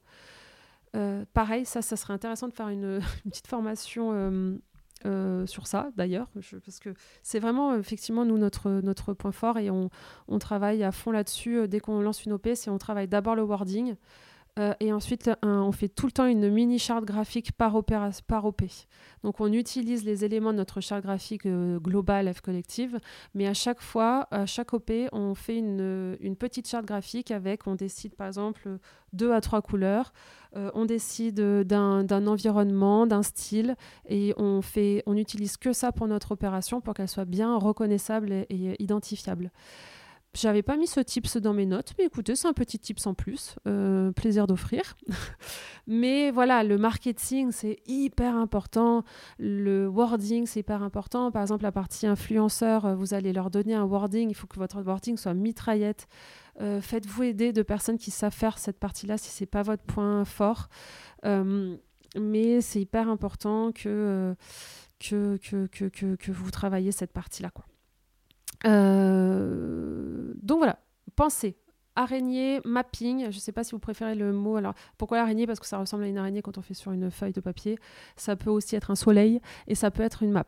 Euh, 0.94 1.24
pareil, 1.32 1.64
ça, 1.64 1.80
ça 1.82 1.96
serait 1.96 2.12
intéressant 2.12 2.48
de 2.48 2.52
faire 2.52 2.68
une, 2.68 3.00
petite 3.24 3.46
formation 3.46 4.10
euh, 4.12 4.54
euh, 5.06 5.46
sur 5.46 5.66
ça, 5.66 5.90
d'ailleurs, 5.96 6.28
parce 6.64 6.78
que 6.80 6.90
c'est 7.22 7.38
vraiment 7.38 7.74
effectivement 7.76 8.24
nous 8.24 8.38
notre, 8.38 8.70
notre 8.82 9.14
point 9.14 9.32
fort 9.32 9.58
et 9.58 9.70
on, 9.70 9.90
on 10.28 10.38
travaille 10.38 10.84
à 10.84 10.92
fond 10.92 11.10
là-dessus. 11.10 11.66
Dès 11.66 11.80
qu'on 11.80 12.00
lance 12.00 12.24
une 12.24 12.32
OP, 12.32 12.48
c'est 12.54 12.70
on 12.70 12.78
travaille 12.78 13.08
d'abord 13.08 13.34
le 13.34 13.42
wording. 13.42 13.96
Euh, 14.58 14.74
et 14.80 14.92
ensuite, 14.92 15.30
on 15.42 15.72
fait 15.72 15.88
tout 15.88 16.04
le 16.04 16.12
temps 16.12 16.26
une 16.26 16.50
mini 16.50 16.78
charte 16.78 17.06
graphique 17.06 17.52
par, 17.52 17.82
par 18.26 18.44
OP. 18.44 18.62
Donc, 19.22 19.40
on 19.40 19.50
utilise 19.50 20.04
les 20.04 20.26
éléments 20.26 20.52
de 20.52 20.58
notre 20.58 20.82
charte 20.82 21.02
graphique 21.02 21.46
euh, 21.46 21.78
globale 21.78 22.32
F 22.32 22.42
collective, 22.42 22.98
mais 23.34 23.46
à 23.46 23.54
chaque 23.54 23.80
fois, 23.80 24.28
à 24.30 24.44
chaque 24.44 24.74
OP, 24.74 24.92
on 25.12 25.34
fait 25.34 25.56
une, 25.56 26.18
une, 26.20 26.36
petite 26.36 26.68
charte 26.68 26.84
graphique 26.84 27.30
avec, 27.30 27.66
on 27.66 27.76
décide 27.76 28.14
par 28.14 28.26
exemple 28.26 28.78
deux 29.14 29.32
à 29.32 29.40
trois 29.40 29.62
couleurs, 29.62 30.12
euh, 30.56 30.70
on 30.74 30.84
décide 30.84 31.40
d'un 31.64 32.26
environnement, 32.26 33.06
d'un 33.06 33.22
style, 33.22 33.74
et 34.06 34.34
on 34.36 34.60
fait, 34.60 35.02
on 35.06 35.16
utilise 35.16 35.56
que 35.56 35.72
ça 35.72 35.92
pour 35.92 36.08
notre 36.08 36.32
opération 36.32 36.82
pour 36.82 36.92
qu'elle 36.92 37.08
soit 37.08 37.24
bien 37.24 37.56
reconnaissable 37.56 38.32
et 38.50 38.82
identifiable. 38.82 39.50
J'avais 40.34 40.62
pas 40.62 40.78
mis 40.78 40.86
ce 40.86 41.00
tips 41.00 41.36
dans 41.36 41.52
mes 41.52 41.66
notes, 41.66 41.92
mais 41.98 42.06
écoutez, 42.06 42.36
c'est 42.36 42.48
un 42.48 42.54
petit 42.54 42.78
tips 42.78 43.06
en 43.06 43.12
plus. 43.12 43.56
Euh, 43.66 44.12
plaisir 44.12 44.46
d'offrir. 44.46 44.96
mais 45.86 46.30
voilà, 46.30 46.64
le 46.64 46.78
marketing, 46.78 47.52
c'est 47.52 47.80
hyper 47.86 48.34
important. 48.34 49.04
Le 49.38 49.86
wording, 49.86 50.46
c'est 50.46 50.60
hyper 50.60 50.82
important. 50.82 51.30
Par 51.30 51.42
exemple, 51.42 51.64
la 51.64 51.72
partie 51.72 52.06
influenceur, 52.06 52.86
euh, 52.86 52.94
vous 52.94 53.12
allez 53.12 53.34
leur 53.34 53.50
donner 53.50 53.74
un 53.74 53.84
wording. 53.84 54.30
Il 54.30 54.34
faut 54.34 54.46
que 54.46 54.58
votre 54.58 54.80
wording 54.80 55.18
soit 55.18 55.34
mitraillette. 55.34 56.06
Euh, 56.62 56.80
faites-vous 56.80 57.24
aider 57.24 57.52
de 57.52 57.62
personnes 57.62 57.98
qui 57.98 58.10
savent 58.10 58.34
faire 58.34 58.56
cette 58.56 58.78
partie-là 58.78 59.18
si 59.18 59.28
c'est 59.28 59.44
pas 59.44 59.62
votre 59.62 59.82
point 59.82 60.24
fort. 60.24 60.68
mais 62.16 62.60
c'est 62.62 62.80
hyper 62.80 63.08
important 63.10 63.70
que, 63.72 64.34
que, 64.98 65.36
que, 65.36 65.66
que, 65.66 66.14
que 66.14 66.32
vous 66.32 66.50
travaillez 66.50 66.92
cette 66.92 67.12
partie-là. 67.12 67.50
Quoi. 67.50 67.66
Euh, 68.66 70.32
donc 70.42 70.58
voilà, 70.58 70.78
pensez. 71.16 71.56
Araignée, 71.94 72.60
mapping, 72.64 73.30
je 73.30 73.36
ne 73.36 73.40
sais 73.40 73.52
pas 73.52 73.64
si 73.64 73.72
vous 73.72 73.78
préférez 73.78 74.14
le 74.14 74.32
mot. 74.32 74.56
Alors, 74.56 74.74
pourquoi 74.96 75.18
l'araignée 75.18 75.46
Parce 75.46 75.60
que 75.60 75.66
ça 75.66 75.76
ressemble 75.76 76.04
à 76.04 76.06
une 76.06 76.16
araignée 76.16 76.40
quand 76.40 76.56
on 76.56 76.62
fait 76.62 76.72
sur 76.72 76.90
une 76.92 77.10
feuille 77.10 77.34
de 77.34 77.40
papier. 77.40 77.78
Ça 78.16 78.34
peut 78.34 78.48
aussi 78.48 78.76
être 78.76 78.90
un 78.90 78.94
soleil 78.94 79.40
et 79.66 79.74
ça 79.74 79.90
peut 79.90 80.02
être 80.02 80.22
une 80.22 80.30
map. 80.30 80.46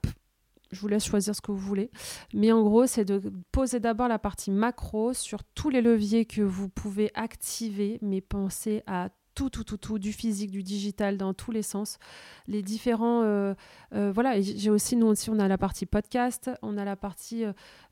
Je 0.72 0.81
vous 0.81 0.88
laisse 0.88 1.05
choisir 1.05 1.35
ce 1.37 1.42
que 1.42 1.53
vous 1.53 1.59
voulez. 1.59 1.90
Mais 2.33 2.50
en 2.50 2.62
gros, 2.62 2.87
c'est 2.87 3.05
de 3.05 3.20
poser 3.53 3.79
d'abord 3.79 4.09
la 4.09 4.18
partie 4.18 4.50
macro 4.50 5.12
sur 5.12 5.44
tous 5.44 5.68
les 5.68 5.83
leviers 5.83 6.24
que 6.24 6.40
vous 6.40 6.70
pouvez 6.70 7.11
activer, 7.14 7.98
mais 8.00 8.22
pensez 8.22 8.83
à 8.87 9.11
tout, 9.35 9.51
tout, 9.51 9.64
tout, 9.64 9.77
tout, 9.77 9.99
du 9.99 10.12
physique, 10.12 10.51
du 10.51 10.62
digital, 10.62 11.16
dans 11.16 11.35
tous 11.35 11.51
les 11.51 11.62
sens. 11.62 11.99
Les 12.47 12.62
différents. 12.62 13.23
Euh, 13.23 13.55
euh, 13.94 14.12
voilà, 14.12 14.40
j'ai 14.40 14.70
aussi, 14.70 14.97
nous 14.97 15.07
aussi, 15.07 15.31
on 15.31 15.38
a 15.38 15.49
la 15.49 15.59
partie 15.59 15.87
podcast, 15.87 16.51
on 16.62 16.79
a 16.79 16.85
la 16.85 16.97
partie. 16.97 17.44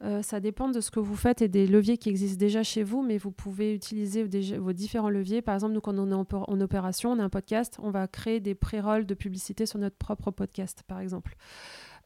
Euh, 0.02 0.22
ça 0.22 0.40
dépend 0.40 0.68
de 0.68 0.81
ce 0.81 0.90
que 0.90 1.00
vous 1.00 1.16
faites 1.16 1.42
et 1.42 1.48
des 1.48 1.66
leviers 1.66 1.98
qui 1.98 2.09
existent 2.09 2.38
déjà 2.38 2.62
chez 2.62 2.83
vous, 2.83 3.02
mais 3.02 3.18
vous 3.18 3.33
pouvez 3.33 3.74
utiliser 3.74 4.24
vos 4.59 4.72
différents 4.72 5.11
leviers. 5.11 5.42
Par 5.42 5.55
exemple, 5.55 5.74
nous, 5.74 5.81
quand 5.81 5.98
on 5.98 6.11
est 6.11 6.35
en, 6.35 6.61
opération, 6.61 7.12
on 7.12 7.18
a 7.18 7.24
un 7.24 7.28
podcast, 7.28 7.78
on 7.83 7.90
va 7.90 8.07
créer 8.09 8.40
des 8.40 8.55
pré-rolls 8.55 9.07
de 9.07 9.14
publicité 9.14 9.66
sur 9.66 9.78
notre 9.78 9.96
propre 9.96 10.31
podcast, 10.31 10.85
par 10.87 11.00
exemple. 11.00 11.37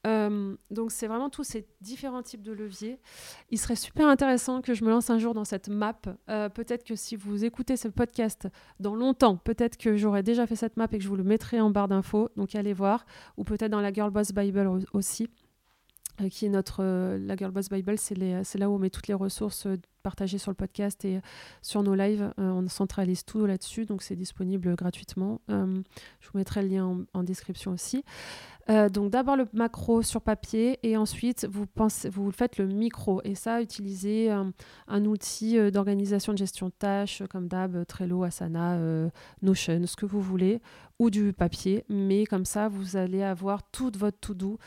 Euh, 0.06 0.56
donc 0.70 0.92
c'est 0.92 1.06
vraiment 1.06 1.30
tous 1.30 1.44
ces 1.44 1.66
différents 1.80 2.22
types 2.22 2.42
de 2.42 2.52
leviers. 2.52 2.98
Il 3.50 3.58
serait 3.58 3.76
super 3.76 4.06
intéressant 4.06 4.62
que 4.62 4.74
je 4.74 4.84
me 4.84 4.90
lance 4.90 5.10
un 5.10 5.18
jour 5.18 5.34
dans 5.34 5.44
cette 5.44 5.68
map. 5.68 6.00
Euh, 6.28 6.48
peut-être 6.48 6.84
que 6.84 6.94
si 6.94 7.16
vous 7.16 7.44
écoutez 7.44 7.76
ce 7.76 7.88
podcast 7.88 8.48
dans 8.78 8.94
longtemps, 8.94 9.36
peut-être 9.36 9.76
que 9.76 9.96
j'aurais 9.96 10.22
déjà 10.22 10.46
fait 10.46 10.56
cette 10.56 10.76
map 10.76 10.86
et 10.92 10.98
que 10.98 11.02
je 11.02 11.08
vous 11.08 11.16
le 11.16 11.24
mettrai 11.24 11.60
en 11.60 11.70
barre 11.70 11.88
d'infos. 11.88 12.30
Donc 12.36 12.54
allez 12.54 12.72
voir. 12.72 13.06
Ou 13.36 13.44
peut-être 13.44 13.70
dans 13.70 13.80
la 13.80 13.92
Girl 13.92 14.10
Boss 14.10 14.32
Bible 14.32 14.70
aussi. 14.92 15.28
Euh, 16.22 16.30
qui 16.30 16.46
est 16.46 16.48
notre 16.48 16.82
la 16.82 17.36
Girl 17.36 17.50
Boss 17.50 17.68
Bible, 17.68 17.98
c'est 17.98 18.16
là 18.16 18.70
où 18.70 18.74
on 18.74 18.78
met 18.78 18.88
toutes 18.88 19.06
les 19.06 19.12
ressources 19.12 19.66
partagées 20.02 20.38
sur 20.38 20.50
le 20.50 20.54
podcast 20.54 21.04
et 21.04 21.20
sur 21.60 21.82
nos 21.82 21.94
lives. 21.94 22.32
on 22.38 22.66
centralise 22.68 23.24
tout 23.24 23.44
là-dessus, 23.44 23.84
donc 23.84 24.02
c'est 24.02 24.16
disponible 24.16 24.74
gratuitement. 24.76 25.42
je 25.48 26.28
vous 26.32 26.38
mettrai 26.38 26.62
le 26.62 26.68
lien 26.68 27.04
en 27.12 27.22
description 27.22 27.72
aussi. 27.72 28.02
Euh, 28.68 28.88
donc 28.88 29.10
d'abord 29.10 29.36
le 29.36 29.46
macro 29.52 30.02
sur 30.02 30.20
papier 30.20 30.80
et 30.82 30.96
ensuite 30.96 31.46
vous, 31.48 31.66
pensez, 31.66 32.08
vous 32.08 32.30
faites 32.32 32.58
le 32.58 32.66
micro. 32.66 33.20
Et 33.24 33.34
ça, 33.34 33.62
utilisez 33.62 34.30
un, 34.30 35.04
outil 35.04 35.58
euh, 35.58 35.70
d'organisation 35.70 36.32
de 36.32 36.38
gestion 36.38 36.66
de 36.66 36.72
tâches 36.72 37.22
comme 37.30 37.46
d'hab, 37.48 37.84
Trello, 37.86 38.24
Asana, 38.24 38.74
euh, 38.74 39.08
Notion, 39.42 39.86
ce 39.86 39.96
que 39.96 40.06
vous 40.06 40.20
voulez, 40.20 40.60
ou 40.98 41.10
du 41.10 41.32
papier. 41.32 41.84
Mais 41.88 42.24
comme 42.26 42.44
ça, 42.44 42.68
vous 42.68 42.96
allez 42.96 43.22
avoir 43.22 43.62
toute 43.70 43.96
votre 43.96 44.18
to-do 44.18 44.58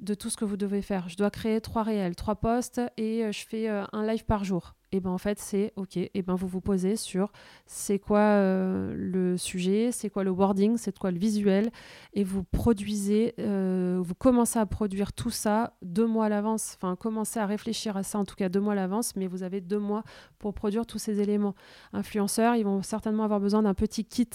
de 0.00 0.14
tout 0.14 0.30
ce 0.30 0.36
que 0.36 0.44
vous 0.44 0.56
devez 0.56 0.82
faire. 0.82 1.08
Je 1.08 1.16
dois 1.16 1.30
créer 1.30 1.60
trois 1.60 1.82
réels, 1.82 2.16
trois 2.16 2.36
postes 2.36 2.80
et 2.96 3.30
je 3.32 3.46
fais 3.46 3.68
un 3.68 4.06
live 4.06 4.24
par 4.24 4.44
jour. 4.44 4.74
Et 4.92 5.00
ben 5.00 5.10
en 5.10 5.18
fait 5.18 5.38
c'est 5.38 5.72
ok. 5.76 5.96
Et 5.96 6.22
ben 6.22 6.34
vous 6.34 6.46
vous 6.46 6.60
posez 6.60 6.96
sur 6.96 7.32
c'est 7.64 7.98
quoi 7.98 8.18
euh, 8.18 8.92
le 8.94 9.38
sujet 9.38 9.90
c'est 9.90 10.10
quoi 10.10 10.22
le 10.22 10.30
wording 10.30 10.76
c'est 10.76 10.96
quoi 10.96 11.10
le 11.10 11.18
visuel 11.18 11.70
et 12.12 12.24
vous 12.24 12.44
produisez 12.44 13.34
euh, 13.38 13.98
vous 14.02 14.14
commencez 14.14 14.58
à 14.58 14.66
produire 14.66 15.14
tout 15.14 15.30
ça 15.30 15.72
deux 15.80 16.06
mois 16.06 16.26
à 16.26 16.28
l'avance. 16.28 16.76
Enfin 16.76 16.94
commencez 16.94 17.40
à 17.40 17.46
réfléchir 17.46 17.96
à 17.96 18.02
ça 18.02 18.18
en 18.18 18.26
tout 18.26 18.36
cas 18.36 18.50
deux 18.50 18.60
mois 18.60 18.74
à 18.74 18.76
l'avance 18.76 19.16
mais 19.16 19.26
vous 19.26 19.42
avez 19.42 19.62
deux 19.62 19.78
mois 19.78 20.04
pour 20.38 20.52
produire 20.52 20.84
tous 20.84 20.98
ces 20.98 21.20
éléments. 21.20 21.54
Influenceurs 21.94 22.54
ils 22.56 22.64
vont 22.64 22.82
certainement 22.82 23.24
avoir 23.24 23.40
besoin 23.40 23.62
d'un 23.62 23.74
petit 23.74 24.04
kit 24.04 24.28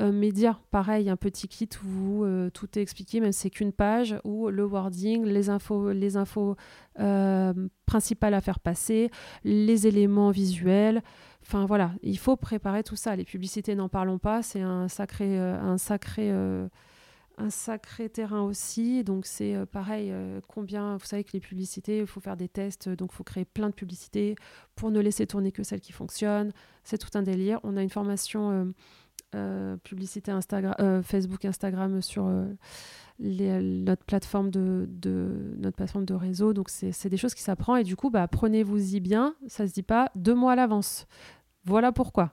euh, 0.00 0.52
pareil, 0.70 1.10
un 1.10 1.16
petit 1.16 1.48
kit 1.48 1.68
où 1.84 2.24
euh, 2.24 2.50
tout 2.50 2.78
est 2.78 2.82
expliqué, 2.82 3.20
même 3.20 3.32
c'est 3.32 3.50
qu'une 3.50 3.72
page, 3.72 4.16
où 4.24 4.48
le 4.48 4.64
wording, 4.64 5.24
les 5.24 5.50
infos, 5.50 5.92
les 5.92 6.16
infos 6.16 6.56
euh, 6.98 7.52
principales 7.86 8.34
à 8.34 8.40
faire 8.40 8.60
passer, 8.60 9.10
les 9.44 9.86
éléments 9.86 10.30
visuels. 10.30 11.02
Enfin 11.42 11.66
voilà, 11.66 11.92
il 12.02 12.18
faut 12.18 12.36
préparer 12.36 12.82
tout 12.82 12.96
ça. 12.96 13.16
Les 13.16 13.24
publicités, 13.24 13.74
n'en 13.74 13.88
parlons 13.88 14.18
pas, 14.18 14.42
c'est 14.42 14.60
un 14.60 14.88
sacré, 14.88 15.38
un 15.38 15.78
sacré 15.78 16.32
un 17.38 17.50
sacré 17.50 18.08
terrain 18.08 18.42
aussi. 18.42 19.02
Donc 19.04 19.26
c'est 19.26 19.56
pareil, 19.66 20.12
combien, 20.48 20.96
vous 20.96 21.04
savez 21.04 21.24
que 21.24 21.32
les 21.32 21.40
publicités, 21.40 21.98
il 21.98 22.06
faut 22.06 22.20
faire 22.20 22.36
des 22.36 22.48
tests, 22.48 22.88
donc 22.88 23.10
il 23.12 23.16
faut 23.16 23.24
créer 23.24 23.44
plein 23.44 23.68
de 23.70 23.74
publicités 23.74 24.36
pour 24.76 24.90
ne 24.90 25.00
laisser 25.00 25.26
tourner 25.26 25.50
que 25.50 25.62
celles 25.62 25.80
qui 25.80 25.92
fonctionnent. 25.92 26.52
C'est 26.84 26.98
tout 26.98 27.16
un 27.16 27.22
délire. 27.22 27.60
On 27.62 27.76
a 27.76 27.82
une 27.82 27.90
formation 27.90 28.50
euh, 28.50 28.64
publicité 29.82 30.30
Instagram, 30.30 30.74
euh, 30.80 31.02
Facebook, 31.02 31.44
Instagram 31.44 32.02
sur 32.02 32.26
euh, 32.26 32.44
notre 33.18 34.04
plateforme 34.04 34.50
de, 34.50 36.14
réseau. 36.14 36.52
Donc 36.52 36.68
c'est 36.68 37.08
des 37.08 37.16
choses 37.16 37.34
qui 37.34 37.42
s'apprend 37.42 37.76
et 37.76 37.84
du 37.84 37.96
coup, 37.96 38.10
bah, 38.10 38.26
prenez-vous-y 38.28 39.00
bien. 39.00 39.34
Ça 39.46 39.66
se 39.66 39.72
dit 39.72 39.82
pas 39.82 40.10
deux 40.14 40.34
mois 40.34 40.52
à 40.52 40.56
l'avance. 40.56 41.06
Voilà 41.64 41.92
pourquoi. 41.92 42.32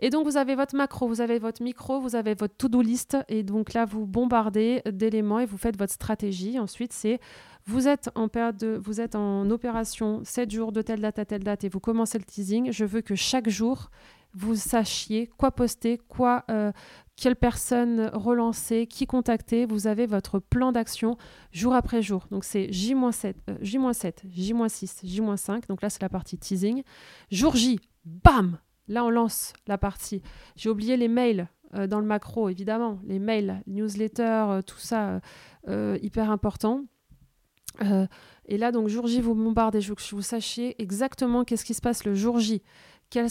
Et 0.00 0.10
donc 0.10 0.26
vous 0.26 0.36
avez 0.36 0.56
votre 0.56 0.74
macro, 0.74 1.06
vous 1.06 1.20
avez 1.20 1.38
votre 1.38 1.62
micro, 1.62 2.00
vous 2.00 2.16
avez 2.16 2.34
votre 2.34 2.56
to-do 2.56 2.82
list 2.82 3.16
et 3.28 3.44
donc 3.44 3.72
là 3.72 3.84
vous 3.84 4.04
bombardez 4.04 4.82
d'éléments 4.90 5.38
et 5.38 5.46
vous 5.46 5.56
faites 5.56 5.78
votre 5.78 5.92
stratégie. 5.92 6.58
Ensuite 6.58 6.92
c'est 6.92 7.20
vous 7.66 7.86
êtes 7.86 8.10
en 8.16 8.26
vous 8.80 9.00
êtes 9.00 9.14
en 9.14 9.48
opération 9.50 10.22
7 10.24 10.50
jours 10.50 10.72
de 10.72 10.82
telle 10.82 11.00
date 11.00 11.20
à 11.20 11.24
telle 11.24 11.44
date 11.44 11.62
et 11.62 11.68
vous 11.68 11.78
commencez 11.78 12.18
le 12.18 12.24
teasing, 12.24 12.72
je 12.72 12.84
veux 12.84 13.00
que 13.00 13.14
chaque 13.14 13.48
jour 13.48 13.90
vous 14.34 14.56
sachiez 14.56 15.30
quoi 15.38 15.52
poster, 15.52 15.98
quoi, 16.08 16.44
euh, 16.50 16.72
quelle 17.16 17.36
personne 17.36 18.10
relancer, 18.12 18.86
qui 18.86 19.06
contacter. 19.06 19.66
Vous 19.66 19.86
avez 19.86 20.06
votre 20.06 20.40
plan 20.40 20.72
d'action 20.72 21.16
jour 21.52 21.74
après 21.74 22.02
jour. 22.02 22.26
Donc 22.30 22.44
c'est 22.44 22.70
J-7, 22.72 23.34
J-7, 23.60 24.14
J-6, 24.28 25.06
J-5. 25.06 25.68
Donc 25.68 25.82
là, 25.82 25.90
c'est 25.90 26.02
la 26.02 26.08
partie 26.08 26.36
teasing. 26.36 26.82
Jour 27.30 27.56
J, 27.56 27.78
bam 28.04 28.58
Là, 28.86 29.02
on 29.02 29.08
lance 29.08 29.54
la 29.66 29.78
partie. 29.78 30.20
J'ai 30.56 30.68
oublié 30.68 30.98
les 30.98 31.08
mails 31.08 31.48
euh, 31.74 31.86
dans 31.86 32.00
le 32.00 32.06
macro, 32.06 32.50
évidemment. 32.50 32.98
Les 33.06 33.18
mails, 33.18 33.62
newsletter, 33.66 34.22
euh, 34.22 34.62
tout 34.62 34.78
ça, 34.78 35.20
hyper 36.02 36.30
important. 36.30 36.84
et 38.46 38.58
là, 38.58 38.72
donc, 38.72 38.88
jour 38.88 39.06
J, 39.06 39.22
vous 39.22 39.34
bombardez. 39.34 39.80
Je 39.80 39.88
veux 39.88 39.94
que 39.94 40.02
vous 40.10 40.20
sachiez 40.20 40.80
exactement 40.82 41.44
qu'est-ce 41.44 41.64
qui 41.64 41.72
se 41.72 41.80
passe 41.80 42.04
le 42.04 42.14
jour 42.14 42.40
J 42.40 42.62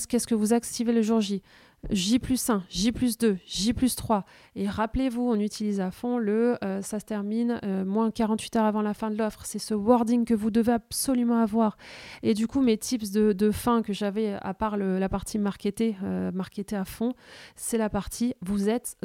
qu'est-ce 0.08 0.28
que 0.28 0.36
vous 0.36 0.54
activez 0.54 0.94
le 0.94 1.02
jour 1.02 1.20
J? 1.20 1.42
J 1.90 2.18
plus 2.18 2.50
1, 2.50 2.64
J 2.70 2.94
plus 2.94 3.18
2, 3.18 3.38
J 3.46 3.74
plus 3.74 3.96
3. 3.96 4.24
Et 4.56 4.70
rappelez-vous, 4.70 5.22
on 5.22 5.38
utilise 5.38 5.82
à 5.82 5.92
fond 5.92 6.18
le 6.18 6.58
euh, 6.64 6.82
ça 6.82 7.00
se 7.00 7.06
termine 7.06 7.60
euh, 7.66 7.84
moins 7.84 8.10
48 8.10 8.56
heures 8.56 8.66
avant 8.66 8.82
la 8.82 8.94
fin 8.94 9.12
de 9.12 9.18
l'offre. 9.18 9.46
C'est 9.46 9.60
ce 9.60 9.74
wording 9.74 10.24
que 10.24 10.34
vous 10.34 10.50
devez 10.50 10.72
absolument 10.72 11.42
avoir. 11.42 11.78
Et 12.22 12.34
du 12.34 12.48
coup, 12.48 12.62
mes 12.62 12.78
tips 12.78 13.12
de, 13.12 13.52
fin 13.52 13.82
que 13.82 13.92
j'avais, 13.92 14.34
à 14.42 14.54
part 14.54 14.78
la 14.78 15.10
partie 15.10 15.38
marketer, 15.40 15.98
euh, 16.04 16.32
à 16.72 16.86
fond, 16.86 17.14
c'est 17.56 17.78
la 17.78 17.90
partie 17.90 18.34
vous 18.42 18.70
êtes 18.70 18.96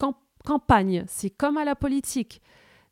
en 0.00 0.14
campagne. 0.44 1.04
C'est 1.08 1.30
comme 1.30 1.56
à 1.56 1.64
la 1.64 1.74
politique. 1.74 2.40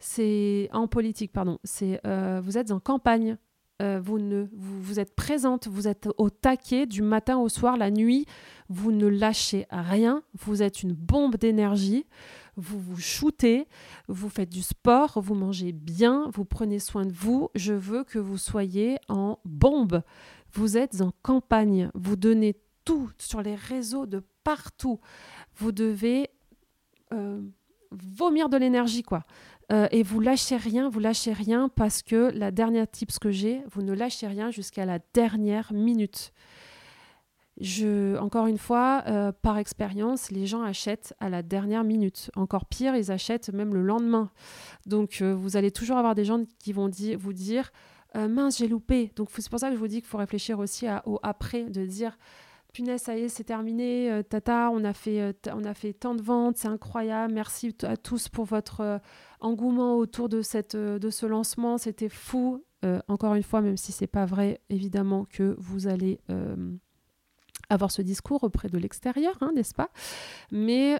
C'est 0.00 0.68
en 0.72 0.88
politique, 0.88 1.32
pardon. 1.32 1.58
C'est 1.62 2.00
vous 2.42 2.58
êtes 2.58 2.72
en 2.72 2.80
campagne. 2.80 3.36
Euh, 3.80 4.00
vous, 4.02 4.18
ne, 4.18 4.46
vous, 4.52 4.98
êtes 4.98 5.14
présente, 5.14 5.68
vous 5.68 5.86
êtes 5.86 6.08
au 6.18 6.30
taquet 6.30 6.86
du 6.86 7.00
matin 7.00 7.38
au 7.38 7.48
soir, 7.48 7.76
la 7.76 7.92
nuit, 7.92 8.26
vous 8.68 8.90
ne 8.90 9.06
lâchez 9.06 9.66
rien, 9.70 10.24
vous 10.34 10.64
êtes 10.64 10.82
une 10.82 10.94
bombe 10.94 11.36
d'énergie, 11.36 12.04
vous 12.56 12.80
vous 12.80 12.96
shootez, 12.96 13.68
vous 14.08 14.28
faites 14.28 14.50
du 14.50 14.62
sport, 14.62 15.20
vous 15.20 15.36
mangez 15.36 15.70
bien, 15.70 16.28
vous 16.34 16.44
prenez 16.44 16.80
soin 16.80 17.06
de 17.06 17.12
vous. 17.12 17.50
Je 17.54 17.72
veux 17.72 18.02
que 18.02 18.18
vous 18.18 18.36
soyez 18.36 18.96
en 19.08 19.38
bombe. 19.44 20.02
Vous 20.52 20.76
êtes 20.76 21.00
en 21.00 21.12
campagne, 21.22 21.90
vous 21.94 22.16
donnez 22.16 22.56
tout 22.84 23.10
sur 23.18 23.42
les 23.42 23.54
réseaux 23.54 24.06
de 24.06 24.24
partout. 24.42 24.98
Vous 25.54 25.70
devez 25.70 26.30
euh, 27.12 27.40
vomir 27.92 28.48
de 28.48 28.56
l'énergie, 28.56 29.04
quoi. 29.04 29.24
Euh, 29.70 29.86
et 29.90 30.02
vous 30.02 30.20
lâchez 30.20 30.56
rien, 30.56 30.88
vous 30.88 31.00
lâchez 31.00 31.32
rien 31.32 31.68
parce 31.68 32.02
que 32.02 32.30
la 32.34 32.50
dernière 32.50 32.90
tips 32.90 33.18
que 33.18 33.30
j'ai, 33.30 33.62
vous 33.70 33.82
ne 33.82 33.92
lâchez 33.92 34.26
rien 34.26 34.50
jusqu'à 34.50 34.86
la 34.86 34.98
dernière 35.12 35.72
minute. 35.72 36.32
Je, 37.60 38.16
encore 38.18 38.46
une 38.46 38.56
fois, 38.56 39.02
euh, 39.08 39.32
par 39.32 39.58
expérience, 39.58 40.30
les 40.30 40.46
gens 40.46 40.62
achètent 40.62 41.14
à 41.20 41.28
la 41.28 41.42
dernière 41.42 41.84
minute. 41.84 42.30
Encore 42.36 42.66
pire, 42.66 42.94
ils 42.94 43.10
achètent 43.10 43.52
même 43.52 43.74
le 43.74 43.82
lendemain. 43.82 44.30
Donc, 44.86 45.18
euh, 45.20 45.34
vous 45.34 45.56
allez 45.56 45.72
toujours 45.72 45.98
avoir 45.98 46.14
des 46.14 46.24
gens 46.24 46.44
qui 46.60 46.72
vont 46.72 46.88
vous 47.18 47.32
dire 47.32 47.70
mince, 48.14 48.58
j'ai 48.58 48.68
loupé. 48.68 49.12
Donc, 49.16 49.28
c'est 49.36 49.50
pour 49.50 49.60
ça 49.60 49.68
que 49.68 49.74
je 49.74 49.78
vous 49.78 49.86
dis 49.86 50.00
qu'il 50.00 50.08
faut 50.08 50.18
réfléchir 50.18 50.58
aussi 50.58 50.86
au 51.04 51.20
après, 51.22 51.64
de 51.64 51.84
dire 51.84 52.16
punaise, 52.72 53.02
ça 53.02 53.16
y 53.16 53.22
est, 53.22 53.28
c'est 53.28 53.44
terminé, 53.44 54.10
euh, 54.10 54.22
tata, 54.22 54.70
on 54.72 54.84
a, 54.84 54.92
fait, 54.92 55.20
euh, 55.20 55.32
on 55.52 55.64
a 55.64 55.74
fait 55.74 55.92
tant 55.92 56.14
de 56.14 56.22
ventes, 56.22 56.56
c'est 56.58 56.68
incroyable, 56.68 57.32
merci 57.32 57.74
à 57.82 57.96
tous 57.96 58.28
pour 58.28 58.44
votre 58.44 58.80
euh, 58.80 58.98
engouement 59.40 59.96
autour 59.96 60.28
de, 60.28 60.42
cette, 60.42 60.76
de 60.76 61.10
ce 61.10 61.26
lancement, 61.26 61.78
c'était 61.78 62.08
fou. 62.08 62.64
encore 63.08 63.34
une 63.34 63.42
fois, 63.42 63.60
même 63.60 63.76
si 63.76 63.92
c'est 63.92 64.06
pas 64.06 64.26
vrai, 64.26 64.60
évidemment 64.70 65.26
que 65.30 65.56
vous 65.58 65.88
allez 65.88 66.20
avoir 67.70 67.90
ce 67.90 68.02
discours 68.02 68.44
auprès 68.44 68.68
de 68.68 68.78
l'extérieur, 68.78 69.36
hein, 69.40 69.52
n'est-ce 69.54 69.74
pas? 69.74 69.90
Mais 70.50 70.98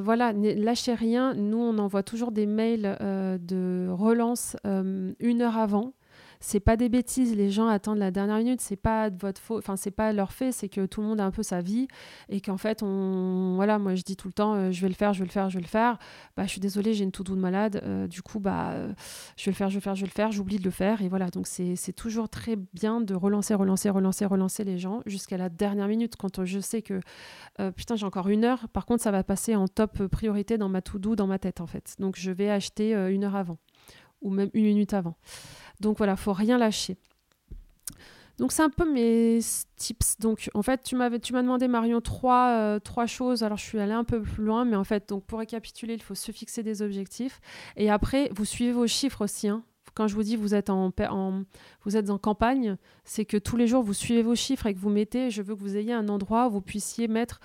voilà, 0.00 0.32
lâchez 0.32 0.94
rien. 0.94 1.34
Nous, 1.34 1.58
on 1.58 1.78
envoie 1.78 2.02
toujours 2.02 2.32
des 2.32 2.46
mails 2.46 2.96
de 3.00 3.88
relance 3.90 4.56
une 4.64 5.42
heure 5.42 5.56
avant 5.56 5.94
c'est 6.40 6.60
pas 6.60 6.76
des 6.76 6.88
bêtises. 6.88 7.36
Les 7.36 7.50
gens 7.50 7.68
attendent 7.68 7.98
la 7.98 8.10
dernière 8.10 8.38
minute. 8.38 8.62
C'est 8.62 8.76
pas 8.76 9.10
de 9.10 9.18
votre 9.18 9.40
faute. 9.40 9.58
Enfin, 9.58 9.76
c'est 9.76 9.90
pas 9.90 10.12
leur 10.12 10.32
fait. 10.32 10.52
C'est 10.52 10.70
que 10.70 10.86
tout 10.86 11.02
le 11.02 11.06
monde 11.06 11.20
a 11.20 11.24
un 11.24 11.30
peu 11.30 11.42
sa 11.42 11.60
vie 11.60 11.86
et 12.30 12.40
qu'en 12.40 12.56
fait, 12.56 12.82
on, 12.82 13.54
voilà, 13.56 13.78
moi 13.78 13.94
je 13.94 14.02
dis 14.02 14.16
tout 14.16 14.26
le 14.26 14.32
temps, 14.32 14.54
euh, 14.54 14.70
je 14.70 14.80
vais 14.80 14.88
le 14.88 14.94
faire, 14.94 15.12
je 15.12 15.20
vais 15.20 15.26
le 15.26 15.30
faire, 15.30 15.50
je 15.50 15.58
vais 15.58 15.62
le 15.62 15.68
faire. 15.68 15.98
Bah, 16.36 16.44
je 16.44 16.50
suis 16.50 16.60
désolée, 16.60 16.94
j'ai 16.94 17.04
une 17.04 17.12
tout 17.12 17.22
de 17.22 17.34
malade. 17.34 17.82
Euh, 17.84 18.06
du 18.06 18.22
coup, 18.22 18.40
bah, 18.40 18.74
je 19.36 19.44
vais 19.44 19.52
le 19.52 19.56
faire, 19.56 19.68
je 19.68 19.74
vais 19.74 19.80
le 19.80 19.82
faire, 19.82 19.94
je 19.94 20.00
vais 20.00 20.06
le 20.06 20.12
faire. 20.12 20.32
J'oublie 20.32 20.58
de 20.58 20.64
le 20.64 20.70
faire 20.70 21.02
et 21.02 21.08
voilà. 21.08 21.28
Donc 21.28 21.46
c'est 21.46 21.92
toujours 21.92 22.30
très 22.30 22.56
bien 22.72 23.02
de 23.02 23.14
relancer, 23.14 23.54
relancer, 23.54 23.90
relancer, 23.90 24.24
relancer 24.24 24.64
les 24.64 24.78
gens 24.78 25.02
jusqu'à 25.04 25.36
la 25.36 25.50
dernière 25.50 25.88
minute. 25.88 26.16
Quand 26.16 26.44
je 26.44 26.58
sais 26.60 26.80
que 26.80 27.00
euh, 27.60 27.70
putain, 27.70 27.96
j'ai 27.96 28.06
encore 28.06 28.28
une 28.28 28.44
heure. 28.44 28.66
Par 28.68 28.86
contre, 28.86 29.02
ça 29.02 29.10
va 29.10 29.22
passer 29.22 29.56
en 29.56 29.68
top 29.68 30.06
priorité 30.06 30.56
dans 30.56 30.70
ma 30.70 30.80
to-do, 30.80 31.16
dans 31.16 31.26
ma 31.26 31.38
tête 31.38 31.60
en 31.60 31.66
fait. 31.66 31.96
Donc 31.98 32.16
je 32.18 32.30
vais 32.30 32.48
acheter 32.48 32.92
une 33.10 33.24
heure 33.24 33.36
avant 33.36 33.58
ou 34.22 34.30
même 34.30 34.50
une 34.54 34.64
minute 34.64 34.94
avant. 34.94 35.16
Donc 35.80 35.98
voilà, 35.98 36.16
faut 36.16 36.32
rien 36.32 36.58
lâcher. 36.58 36.96
Donc 38.40 38.52
c'est 38.52 38.62
un 38.62 38.70
peu 38.70 38.90
mes 38.90 39.38
tips. 39.76 40.18
Donc 40.18 40.48
en 40.54 40.62
fait, 40.62 40.82
tu 40.82 40.96
m'as 40.96 41.10
demandé 41.10 41.68
Marion 41.68 42.00
trois, 42.00 42.52
euh, 42.52 42.78
trois 42.78 43.04
choses. 43.04 43.42
Alors 43.42 43.58
je 43.58 43.64
suis 43.64 43.78
allée 43.78 43.92
un 43.92 44.04
peu 44.04 44.22
plus 44.22 44.44
loin, 44.44 44.64
mais 44.64 44.76
en 44.76 44.84
fait, 44.84 45.10
donc 45.10 45.24
pour 45.24 45.40
récapituler, 45.40 45.92
il 45.92 46.02
faut 46.02 46.14
se 46.14 46.32
fixer 46.32 46.62
des 46.62 46.80
objectifs 46.80 47.40
et 47.76 47.90
après 47.90 48.30
vous 48.34 48.46
suivez 48.46 48.72
vos 48.72 48.86
chiffres 48.86 49.24
aussi. 49.24 49.48
Hein. 49.48 49.62
Quand 49.94 50.06
je 50.06 50.14
vous 50.14 50.22
dis 50.22 50.36
vous 50.36 50.54
êtes 50.54 50.70
en, 50.70 50.90
en, 51.10 51.42
vous 51.84 51.96
êtes 51.98 52.08
en 52.08 52.16
campagne, 52.16 52.76
c'est 53.04 53.26
que 53.26 53.36
tous 53.36 53.58
les 53.58 53.66
jours 53.66 53.82
vous 53.82 53.92
suivez 53.92 54.22
vos 54.22 54.34
chiffres 54.34 54.66
et 54.66 54.72
que 54.72 54.78
vous 54.78 54.88
mettez. 54.88 55.30
Je 55.30 55.42
veux 55.42 55.54
que 55.54 55.60
vous 55.60 55.76
ayez 55.76 55.92
un 55.92 56.08
endroit 56.08 56.46
où 56.46 56.50
vous 56.50 56.60
puissiez 56.62 57.08
mettre 57.08 57.40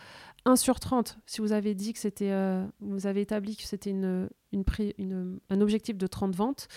1 0.46 0.56
sur 0.56 0.80
30. 0.80 1.18
Si 1.26 1.42
vous 1.42 1.52
avez 1.52 1.74
dit 1.74 1.92
que 1.92 2.00
c'était, 2.00 2.32
euh, 2.32 2.64
vous 2.80 3.08
avez 3.08 3.22
établi 3.22 3.58
que 3.58 3.64
c'était 3.64 3.90
une, 3.90 4.30
un 5.50 5.62
objectif 5.62 5.98
de 5.98 6.08
30 6.08 6.36
ventes, 6.36 6.68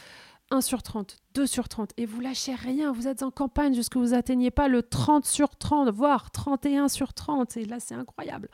1 0.51 0.61
sur 0.61 0.83
30, 0.83 1.19
2 1.35 1.47
sur 1.47 1.69
30, 1.69 1.91
et 1.97 2.07
vous 2.07 2.21
lâchez 2.21 2.55
rien, 2.55 2.93
vous 2.93 3.07
êtes 3.07 3.23
en 3.23 3.31
campagne 3.31 3.75
jusque 3.75 3.97
vous 3.97 4.15
atteignez 4.15 4.51
pas 4.51 4.69
le 4.69 4.83
30 4.83 5.25
sur 5.25 5.57
30, 5.57 5.91
voire 5.91 6.31
31 6.31 6.89
sur 6.89 7.13
30, 7.13 7.57
et 7.59 7.65
là 7.65 7.81
c'est 7.81 7.95
incroyable. 7.95 8.49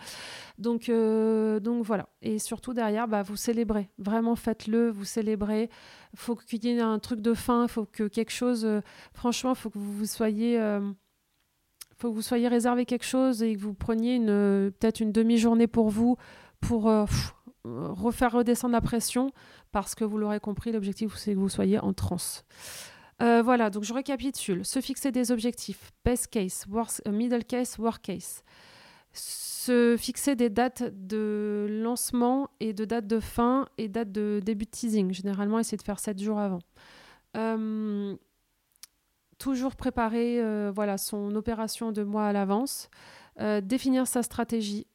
Donc, 0.58 0.88
euh, 0.88 1.60
donc 1.60 1.84
voilà, 1.84 2.08
et 2.22 2.38
surtout 2.38 2.74
derrière, 2.74 3.06
bah, 3.06 3.22
vous 3.22 3.36
célébrez, 3.36 3.90
vraiment 3.98 4.34
faites-le, 4.34 4.90
vous 4.90 5.04
célébrez, 5.04 5.70
faut 6.16 6.34
qu'il 6.34 6.64
y 6.64 6.68
ait 6.68 6.80
un 6.80 6.98
truc 6.98 7.20
de 7.20 7.34
fin, 7.34 7.68
faut 7.68 7.86
que 7.86 8.08
quelque 8.08 8.32
chose, 8.32 8.64
euh, 8.64 8.80
franchement, 9.12 9.54
faut 9.54 9.70
que 9.70 9.78
vous 9.78 10.06
soyez... 10.06 10.58
Euh, 10.60 10.80
faut 11.96 12.10
que 12.10 12.14
vous 12.16 12.22
soyez 12.22 12.48
réservé 12.48 12.86
quelque 12.86 13.04
chose 13.04 13.40
et 13.44 13.54
que 13.54 13.60
vous 13.60 13.72
preniez 13.72 14.16
une 14.16 14.72
peut-être 14.72 14.98
une 14.98 15.12
demi-journée 15.12 15.68
pour 15.68 15.90
vous 15.90 16.16
pour 16.60 16.90
refaire 17.64 18.32
redescendre 18.32 18.72
la 18.72 18.80
pression 18.80 19.30
parce 19.72 19.94
que 19.94 20.04
vous 20.04 20.18
l'aurez 20.18 20.40
compris, 20.40 20.72
l'objectif 20.72 21.14
c'est 21.16 21.34
que 21.34 21.38
vous 21.38 21.48
soyez 21.48 21.78
en 21.78 21.92
transe. 21.92 22.44
Euh, 23.22 23.42
voilà, 23.42 23.70
donc 23.70 23.84
je 23.84 23.94
récapitule. 23.94 24.64
Se 24.64 24.80
fixer 24.80 25.12
des 25.12 25.30
objectifs, 25.30 25.92
best 26.04 26.28
case, 26.28 26.66
worst, 26.68 27.02
euh, 27.06 27.12
middle 27.12 27.44
case, 27.44 27.78
worst 27.78 28.02
case. 28.02 28.42
Se 29.12 29.96
fixer 29.98 30.34
des 30.34 30.50
dates 30.50 30.82
de 30.92 31.66
lancement 31.70 32.48
et 32.60 32.72
de 32.72 32.84
date 32.84 33.06
de 33.06 33.20
fin 33.20 33.66
et 33.78 33.88
date 33.88 34.10
de 34.10 34.40
début 34.44 34.64
de 34.64 34.70
teasing. 34.70 35.12
Généralement, 35.12 35.58
essayer 35.58 35.78
de 35.78 35.82
faire 35.82 36.00
7 36.00 36.20
jours 36.20 36.38
avant. 36.38 36.58
Euh, 37.36 38.16
toujours 39.38 39.76
préparer 39.76 40.42
voilà, 40.72 40.98
son 40.98 41.34
opération 41.36 41.92
de 41.92 42.02
mois 42.02 42.26
à 42.26 42.32
l'avance. 42.32 42.88
définir 43.62 44.06
sa 44.06 44.22
stratégie 44.22 44.86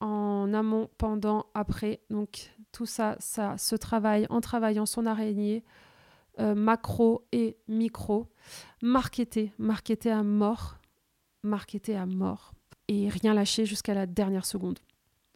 en 0.00 0.52
amont, 0.54 0.88
pendant, 0.98 1.46
après. 1.54 2.00
Donc 2.10 2.52
tout 2.72 2.86
ça, 2.86 3.16
ça 3.18 3.58
se 3.58 3.76
travaille 3.76 4.26
en 4.30 4.40
travaillant 4.40 4.86
son 4.86 5.06
araignée, 5.06 5.64
euh, 6.38 6.54
macro 6.54 7.26
et 7.32 7.56
micro. 7.68 8.28
Marketer, 8.82 9.52
marketer 9.58 10.10
à 10.10 10.22
mort, 10.22 10.78
marketer 11.42 11.96
à 11.96 12.06
mort 12.06 12.52
et 12.88 13.08
rien 13.08 13.34
lâcher 13.34 13.66
jusqu'à 13.66 13.94
la 13.94 14.06
dernière 14.06 14.46
seconde. 14.46 14.78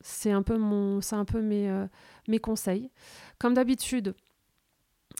C'est 0.00 0.32
un 0.32 0.42
peu 0.42 0.56
mon, 0.56 1.00
c'est 1.00 1.16
un 1.16 1.24
peu 1.24 1.40
mes, 1.40 1.68
euh, 1.68 1.86
conseils. 2.40 2.90
Comme 3.38 3.54
d'habitude, 3.54 4.14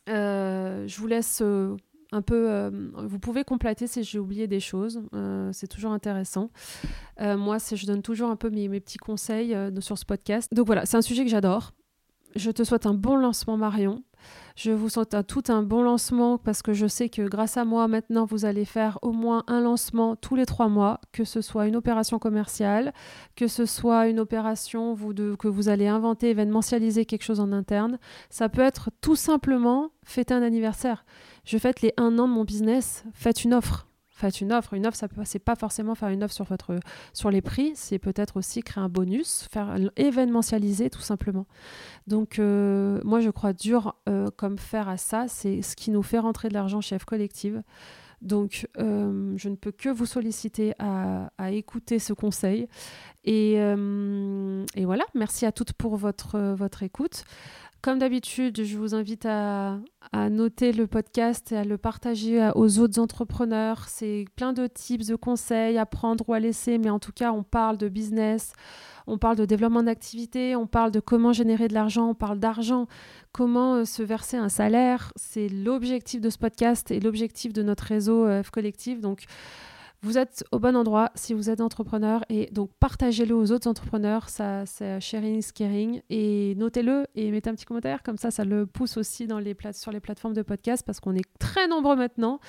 euh, 0.08 0.86
je 0.88 0.98
vous 0.98 1.06
laisse 1.06 1.42
un 2.12 2.22
peu. 2.22 2.50
Euh, 2.50 2.70
vous 2.94 3.18
pouvez 3.18 3.42
compléter 3.44 3.86
si 3.86 4.04
j'ai 4.04 4.18
oublié 4.18 4.46
des 4.46 4.60
choses. 4.60 5.02
Euh, 5.14 5.50
c'est 5.52 5.66
toujours 5.66 5.92
intéressant. 5.92 6.50
Euh, 7.20 7.36
moi, 7.36 7.56
je 7.58 7.86
donne 7.86 8.02
toujours 8.02 8.30
un 8.30 8.36
peu 8.36 8.50
mes, 8.50 8.68
petits 8.80 8.98
conseils 8.98 9.56
sur 9.80 9.98
ce 9.98 10.04
podcast. 10.04 10.52
Donc 10.52 10.66
voilà, 10.66 10.86
c'est 10.86 10.96
un 10.96 11.02
sujet 11.02 11.24
que 11.24 11.30
j'adore. 11.30 11.72
Je 12.34 12.50
te 12.50 12.64
souhaite 12.64 12.86
un 12.86 12.94
bon 12.94 13.16
lancement, 13.16 13.56
Marion. 13.56 14.02
Je 14.56 14.70
vous 14.70 14.88
souhaite 14.88 15.14
un, 15.14 15.22
tout 15.22 15.42
un 15.48 15.62
bon 15.62 15.82
lancement 15.82 16.38
parce 16.38 16.62
que 16.62 16.72
je 16.72 16.86
sais 16.86 17.08
que 17.08 17.22
grâce 17.22 17.56
à 17.56 17.64
moi, 17.64 17.88
maintenant, 17.88 18.24
vous 18.24 18.44
allez 18.44 18.64
faire 18.64 18.98
au 19.02 19.12
moins 19.12 19.44
un 19.46 19.60
lancement 19.60 20.16
tous 20.16 20.36
les 20.36 20.46
trois 20.46 20.68
mois, 20.68 21.00
que 21.12 21.24
ce 21.24 21.40
soit 21.40 21.66
une 21.66 21.76
opération 21.76 22.18
commerciale, 22.18 22.92
que 23.36 23.48
ce 23.48 23.66
soit 23.66 24.08
une 24.08 24.20
opération 24.20 24.94
que 24.94 25.48
vous 25.48 25.68
allez 25.68 25.88
inventer, 25.88 26.30
événementialiser 26.30 27.04
quelque 27.06 27.24
chose 27.24 27.40
en 27.40 27.52
interne. 27.52 27.98
Ça 28.30 28.48
peut 28.48 28.62
être 28.62 28.90
tout 29.00 29.16
simplement 29.16 29.90
fêter 30.04 30.34
un 30.34 30.42
anniversaire. 30.42 31.04
Je 31.44 31.58
fête 31.58 31.80
les 31.80 31.92
un 31.96 32.18
an 32.18 32.28
de 32.28 32.32
mon 32.32 32.44
business, 32.44 33.04
faites 33.14 33.44
une 33.44 33.54
offre 33.54 33.86
faites 34.22 34.40
une 34.40 34.52
offre. 34.52 34.74
Une 34.74 34.86
offre, 34.86 34.96
ça 34.96 35.08
c'est 35.24 35.38
pas 35.38 35.56
forcément 35.56 35.94
faire 35.94 36.08
une 36.08 36.22
offre 36.22 36.34
sur 36.34 36.44
votre 36.44 36.78
sur 37.12 37.30
les 37.30 37.42
prix, 37.42 37.72
c'est 37.74 37.98
peut-être 37.98 38.36
aussi 38.36 38.62
créer 38.62 38.82
un 38.82 38.88
bonus, 38.88 39.48
faire 39.50 39.76
événementialiser 39.96 40.90
tout 40.90 41.00
simplement. 41.00 41.46
Donc 42.06 42.38
euh, 42.38 43.00
moi 43.04 43.20
je 43.20 43.30
crois 43.30 43.52
dur 43.52 43.96
euh, 44.08 44.28
comme 44.36 44.58
faire 44.58 44.88
à 44.88 44.96
ça, 44.96 45.26
c'est 45.28 45.60
ce 45.62 45.76
qui 45.76 45.90
nous 45.90 46.02
fait 46.02 46.18
rentrer 46.18 46.48
de 46.48 46.54
l'argent 46.54 46.80
chez 46.80 46.98
F 46.98 47.04
Collective. 47.04 47.62
Donc, 48.20 48.68
euh, 48.78 49.34
je 49.36 49.48
ne 49.48 49.56
peux 49.56 49.72
que 49.72 49.88
vous 49.88 50.06
solliciter 50.06 50.74
à, 50.78 51.28
écouter 51.50 51.98
ce 51.98 52.12
conseil. 52.12 52.68
Et, 53.24 53.56
voilà, 54.84 55.04
merci 55.16 55.44
à 55.44 55.50
toutes 55.50 55.72
pour 55.72 55.96
votre 55.96 56.82
écoute. 56.84 57.24
Comme 57.82 57.98
d'habitude, 57.98 58.62
je 58.62 58.78
vous 58.78 58.94
invite 58.94 59.26
à, 59.26 59.80
noter 60.30 60.70
le 60.70 60.86
podcast 60.86 61.50
et 61.50 61.56
à 61.56 61.64
le 61.64 61.78
partager 61.78 62.50
aux 62.54 62.78
autres 62.78 63.00
entrepreneurs. 63.00 63.88
C'est 63.88 64.26
plein 64.36 64.52
de 64.52 64.68
tips, 64.68 65.08
de 65.08 65.16
conseils 65.16 65.78
à 65.78 65.84
prendre 65.84 66.28
ou 66.28 66.32
à 66.32 66.38
laisser, 66.38 66.78
mais 66.78 66.90
en 66.90 67.00
tout 67.00 67.10
cas, 67.10 67.32
on 67.32 67.42
parle 67.42 67.78
de 67.78 67.88
business, 67.88 68.52
on 69.08 69.18
parle 69.18 69.34
de 69.34 69.46
développement 69.46 69.82
d'activité, 69.82 70.54
on 70.54 70.68
parle 70.68 70.92
de 70.92 71.00
comment 71.00 71.32
générer 71.32 71.66
de 71.66 71.74
l'argent, 71.74 72.10
on 72.10 72.14
parle 72.14 72.38
d'argent, 72.38 72.86
comment 73.32 73.74
euh, 73.74 73.84
se 73.84 74.04
verser 74.04 74.36
un 74.36 74.48
salaire. 74.48 75.12
C'est 75.16 75.48
l'objectif 75.48 76.20
de 76.20 76.30
ce 76.30 76.38
podcast 76.38 76.92
et 76.92 77.00
l'objectif 77.00 77.52
de 77.52 77.64
notre 77.64 77.82
réseau 77.82 78.26
euh, 78.26 78.44
F 78.44 78.50
Collectif. 78.50 79.00
Donc, 79.00 79.24
vous 80.02 80.18
êtes 80.18 80.44
au 80.50 80.58
bon 80.58 80.76
endroit 80.76 81.10
si 81.14 81.32
vous 81.32 81.48
êtes 81.48 81.60
entrepreneur 81.60 82.24
et 82.28 82.50
donc 82.52 82.70
partagez-le 82.80 83.34
aux 83.34 83.52
autres 83.52 83.68
entrepreneurs. 83.68 84.28
Ça, 84.28 84.66
c'est 84.66 85.00
sharing 85.00 85.38
is 85.38 85.52
caring 85.54 86.02
et 86.10 86.54
notez-le 86.56 87.06
et 87.14 87.30
mettez 87.30 87.50
un 87.50 87.54
petit 87.54 87.64
commentaire 87.64 88.02
comme 88.02 88.16
ça, 88.16 88.30
ça 88.30 88.44
le 88.44 88.66
pousse 88.66 88.96
aussi 88.96 89.26
dans 89.26 89.38
les 89.38 89.56
sur 89.72 89.92
les 89.92 90.00
plateformes 90.00 90.34
de 90.34 90.42
podcast 90.42 90.82
parce 90.84 90.98
qu'on 90.98 91.14
est 91.14 91.26
très 91.38 91.68
nombreux 91.68 91.94
maintenant 91.96 92.40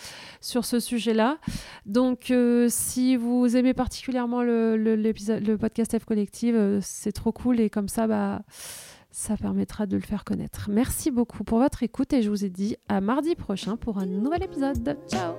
sur 0.41 0.65
ce 0.65 0.79
sujet-là. 0.79 1.37
Donc, 1.85 2.31
euh, 2.31 2.67
si 2.69 3.15
vous 3.15 3.55
aimez 3.55 3.73
particulièrement 3.73 4.41
le, 4.41 4.75
le 4.75 5.55
podcast 5.57 5.97
F 5.97 6.05
Collective, 6.05 6.55
euh, 6.55 6.79
c'est 6.81 7.11
trop 7.11 7.31
cool 7.31 7.59
et 7.59 7.69
comme 7.69 7.87
ça, 7.87 8.07
bah 8.07 8.41
ça 9.11 9.37
permettra 9.37 9.85
de 9.85 9.95
le 9.95 10.01
faire 10.01 10.23
connaître. 10.23 10.69
Merci 10.71 11.11
beaucoup 11.11 11.43
pour 11.43 11.59
votre 11.59 11.83
écoute 11.83 12.13
et 12.13 12.23
je 12.23 12.29
vous 12.29 12.43
ai 12.45 12.49
dit 12.49 12.75
à 12.87 12.99
mardi 12.99 13.35
prochain 13.35 13.77
pour 13.77 13.99
un 13.99 14.07
nouvel 14.07 14.43
épisode. 14.43 14.97
Ciao 15.07 15.35